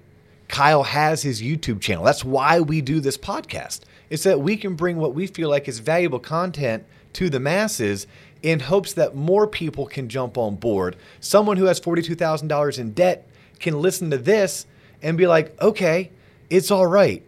Kyle 0.49 0.83
has 0.83 1.23
his 1.23 1.42
YouTube 1.42 1.81
channel. 1.81 2.05
That's 2.05 2.25
why 2.25 2.61
we 2.61 2.81
do 2.81 3.01
this 3.01 3.16
podcast. 3.16 3.81
It's 4.09 4.25
that 4.25 4.40
we 4.40 4.57
can 4.57 4.75
bring 4.75 4.96
what 4.96 5.14
we 5.14 5.27
feel 5.27 5.49
like 5.49 5.68
is 5.68 5.79
valuable 5.79 6.18
content 6.18 6.85
to 7.14 7.31
the 7.31 7.40
masses 7.40 8.07
in 8.42 8.61
hopes 8.61 8.92
that 8.94 9.14
more 9.14 9.46
people 9.46 9.87
can 9.87 10.09
jump 10.09 10.38
on 10.38 10.57
board. 10.57 10.96
Someone 11.20 11.57
who 11.57 11.66
has 11.66 11.81
$42,000 11.81 12.79
in 12.79 12.92
debt 12.92 13.29
can 13.59 13.81
listen 13.81 14.11
to 14.11 14.18
this 14.18 14.66
and 15.03 15.18
be 15.18 15.27
like, 15.27 15.61
okay, 15.61 16.11
it's 16.49 16.70
all 16.70 16.87
right. 16.87 17.23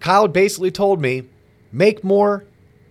Kyle 0.00 0.28
basically 0.28 0.70
told 0.70 1.00
me 1.00 1.24
make 1.72 2.04
more, 2.04 2.44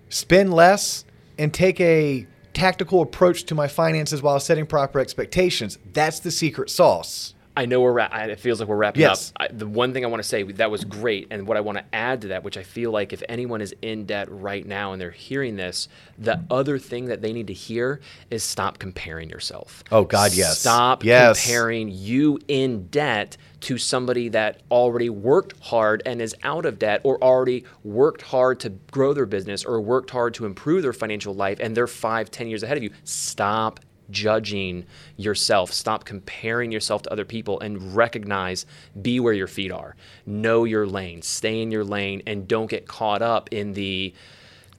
spend 0.10 0.54
less, 0.54 1.06
and 1.38 1.54
take 1.54 1.80
a 1.80 2.26
tactical 2.54 3.02
approach 3.02 3.44
to 3.44 3.56
my 3.56 3.68
finances 3.68 4.22
while 4.22 4.40
setting 4.40 4.66
proper 4.66 5.00
expectations. 5.00 5.78
That's 5.94 6.20
the 6.20 6.32
secret 6.32 6.70
sauce. 6.70 7.35
I 7.58 7.66
know 7.66 7.82
we're 7.82 7.94
ra- 7.94 8.10
it 8.14 8.40
feels 8.40 8.60
like 8.60 8.68
we're 8.68 8.76
wrapping 8.76 9.02
Yes. 9.02 9.32
up. 9.40 9.44
I, 9.44 9.54
the 9.54 9.68
one 9.68 9.94
thing 9.94 10.04
I 10.04 10.08
want 10.08 10.22
to 10.22 10.28
say 10.28 10.44
that 10.44 10.70
was 10.70 10.84
great, 10.84 11.28
and 11.32 11.48
what 11.48 11.56
I 11.58 11.62
want 11.62 11.78
to 11.78 11.86
add 11.94 12.22
to 12.24 12.28
that, 12.30 12.44
which 12.44 12.58
I 12.58 12.64
feel 12.64 12.92
like 12.92 13.14
if 13.14 13.24
anyone 13.30 13.62
is 13.62 13.74
in 13.82 14.06
debt 14.06 14.28
right 14.30 14.66
now 14.66 14.92
and 14.92 15.02
they're 15.02 15.12
hearing 15.12 15.56
this, 15.56 15.88
the 16.18 16.42
other 16.52 16.78
thing 16.78 17.06
that 17.06 17.22
they 17.22 17.32
need 17.32 17.48
to 17.48 17.54
hear 17.54 18.02
is 18.30 18.44
stop 18.44 18.78
comparing 18.80 19.30
yourself. 19.30 19.84
Oh, 19.92 20.04
God, 20.04 20.34
yes. 20.34 20.60
Stop 20.60 21.04
Yes. 21.04 21.42
comparing 21.46 21.90
you 21.92 22.40
in 22.48 22.88
debt 22.88 23.38
to 23.62 23.78
somebody 23.78 24.30
that 24.30 24.62
already 24.70 25.10
worked 25.10 25.54
hard 25.64 26.04
and 26.06 26.22
is 26.22 26.36
out 26.44 26.66
of 26.66 26.78
debt, 26.78 27.02
or 27.04 27.22
already 27.24 27.64
worked 27.84 28.22
hard 28.22 28.60
to 28.60 28.70
grow 28.92 29.14
their 29.14 29.26
business, 29.26 29.64
or 29.64 29.80
worked 29.82 30.10
hard 30.12 30.34
to 30.36 30.46
improve 30.46 30.84
their 30.84 30.94
financial 30.94 31.34
life, 31.34 31.60
and 31.62 31.76
they're 31.76 31.88
five, 31.88 32.30
ten 32.30 32.48
years 32.48 32.64
ahead 32.64 32.78
of 32.78 32.84
you. 32.84 32.92
Stop 33.06 33.80
judging 34.10 34.86
yourself. 35.18 35.72
Stop 35.72 36.06
comparing 36.06 36.72
yourself 36.72 37.04
to 37.04 37.12
other 37.12 37.26
people 37.26 37.60
and 37.60 37.96
recognize, 37.96 38.66
be 39.02 39.20
where 39.20 39.34
your 39.34 39.48
feet 39.48 39.72
are. 39.72 39.96
Know 40.26 40.64
your 40.64 40.86
lane, 40.86 41.22
stay 41.22 41.62
in 41.62 41.72
your 41.72 41.84
lane, 41.84 42.22
and 42.26 42.48
don't 42.48 42.70
get 42.70 42.88
caught 42.88 43.22
up 43.22 43.50
in 43.52 43.74
the 43.74 44.14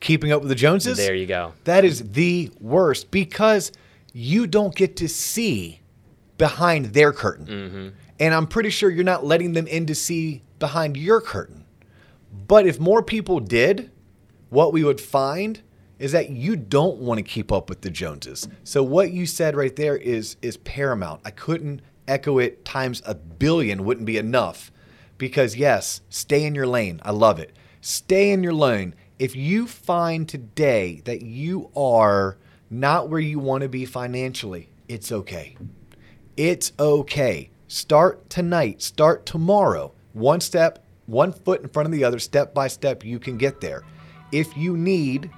Keeping 0.01 0.31
up 0.31 0.43
with 0.43 0.51
the 0.51 0.55
Joneses? 0.55 0.99
there 0.99 1.15
you 1.15 1.27
go. 1.27 1.55
That 1.65 1.85
is 1.85 2.13
the 2.13 2.51
worst 2.61 3.11
because 3.11 3.73
you 4.13 4.47
don't 4.47 4.75
get 4.75 4.97
to 4.97 5.09
see 5.09 5.81
behind 6.39 6.87
their 6.87 7.13
curtain. 7.13 7.47
Mm-hmm. 7.47 7.89
And 8.21 8.35
I'm 8.35 8.47
pretty 8.47 8.71
sure 8.71 8.91
you're 8.91 9.05
not 9.05 9.25
letting 9.25 9.53
them 9.53 9.67
in 9.67 9.87
to 9.87 9.95
see 9.95 10.43
behind 10.59 10.97
your 10.97 11.21
curtain. 11.21 11.65
But 12.47 12.67
if 12.67 12.79
more 12.79 13.03
people 13.03 13.41
did, 13.41 13.91
what 14.51 14.73
we 14.73 14.85
would 14.85 15.01
find 15.01 15.61
is 15.99 16.13
that 16.13 16.31
you 16.31 16.57
don't 16.57 16.99
want 16.99 17.19
to 17.19 17.23
keep 17.23 17.51
up 17.51 17.69
with 17.69 17.81
the 17.81 17.91
Joneses. 17.91 18.49
So 18.65 18.83
what 18.83 19.13
you 19.13 19.27
said 19.27 19.57
right 19.57 19.75
there 19.75 19.97
is 19.97 20.37
is 20.43 20.57
paramount. 20.59 21.23
I 21.25 21.31
couldn't 21.31 21.81
echo 22.07 22.39
it 22.39 22.65
times 22.65 23.03
a 23.05 23.15
billion 23.15 23.85
wouldn't 23.85 24.07
be 24.07 24.19
enough. 24.19 24.71
Because 25.19 25.57
yes, 25.57 26.03
stay 26.11 26.45
in 26.45 26.55
your 26.55 26.67
lane. 26.67 27.01
I 27.03 27.11
love 27.11 27.39
it. 27.39 27.57
Stay 27.81 28.31
in 28.31 28.43
your 28.43 28.53
lane. 28.53 28.95
If 29.19 29.35
you 29.35 29.67
find 29.67 30.29
today 30.29 31.01
that 31.07 31.23
you 31.23 31.71
are 31.75 32.37
not 32.69 33.09
where 33.09 33.21
you 33.21 33.39
want 33.39 33.63
to 33.63 33.69
be 33.69 33.87
financially, 33.87 34.69
it's 34.89 35.11
okay. 35.11 35.57
It's 36.37 36.73
okay. 36.79 37.51
Start 37.69 38.29
tonight, 38.29 38.83
start 38.83 39.25
tomorrow. 39.25 39.93
One 40.13 40.41
step, 40.41 40.85
one 41.07 41.33
foot 41.33 41.63
in 41.63 41.69
front 41.69 41.87
of 41.87 41.93
the 41.93 42.05
other, 42.05 42.19
step 42.19 42.53
by 42.53 42.69
step, 42.69 43.05
you 43.05 43.19
can 43.19 43.39
get 43.39 43.61
there. 43.61 43.85
If 44.33 44.55
you 44.57 44.77
need 44.77 45.31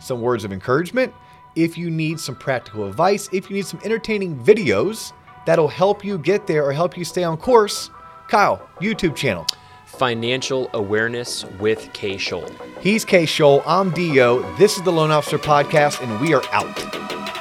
some 0.00 0.20
words 0.20 0.44
of 0.44 0.52
encouragement, 0.52 1.12
if 1.56 1.76
you 1.76 1.90
need 1.90 2.20
some 2.20 2.36
practical 2.36 2.86
advice, 2.86 3.28
if 3.32 3.50
you 3.50 3.56
need 3.56 3.66
some 3.66 3.80
entertaining 3.84 4.38
videos 4.38 5.12
that'll 5.46 5.68
help 5.68 6.04
you 6.04 6.18
get 6.18 6.46
there 6.46 6.64
or 6.64 6.72
help 6.72 6.96
you 6.96 7.04
stay 7.04 7.24
on 7.24 7.36
course, 7.36 7.90
Kyle, 8.28 8.68
YouTube 8.80 9.16
channel. 9.16 9.46
Financial 9.86 10.70
awareness 10.74 11.44
with 11.58 11.90
K. 11.94 12.16
Scholl. 12.16 12.54
He's 12.80 13.04
K. 13.04 13.24
Scholl. 13.24 13.62
I'm 13.66 13.90
Dio. 13.90 14.42
This 14.56 14.76
is 14.76 14.82
the 14.82 14.92
Loan 14.92 15.10
Officer 15.10 15.38
Podcast, 15.38 16.02
and 16.02 16.20
we 16.20 16.34
are 16.34 16.42
out. 16.52 17.37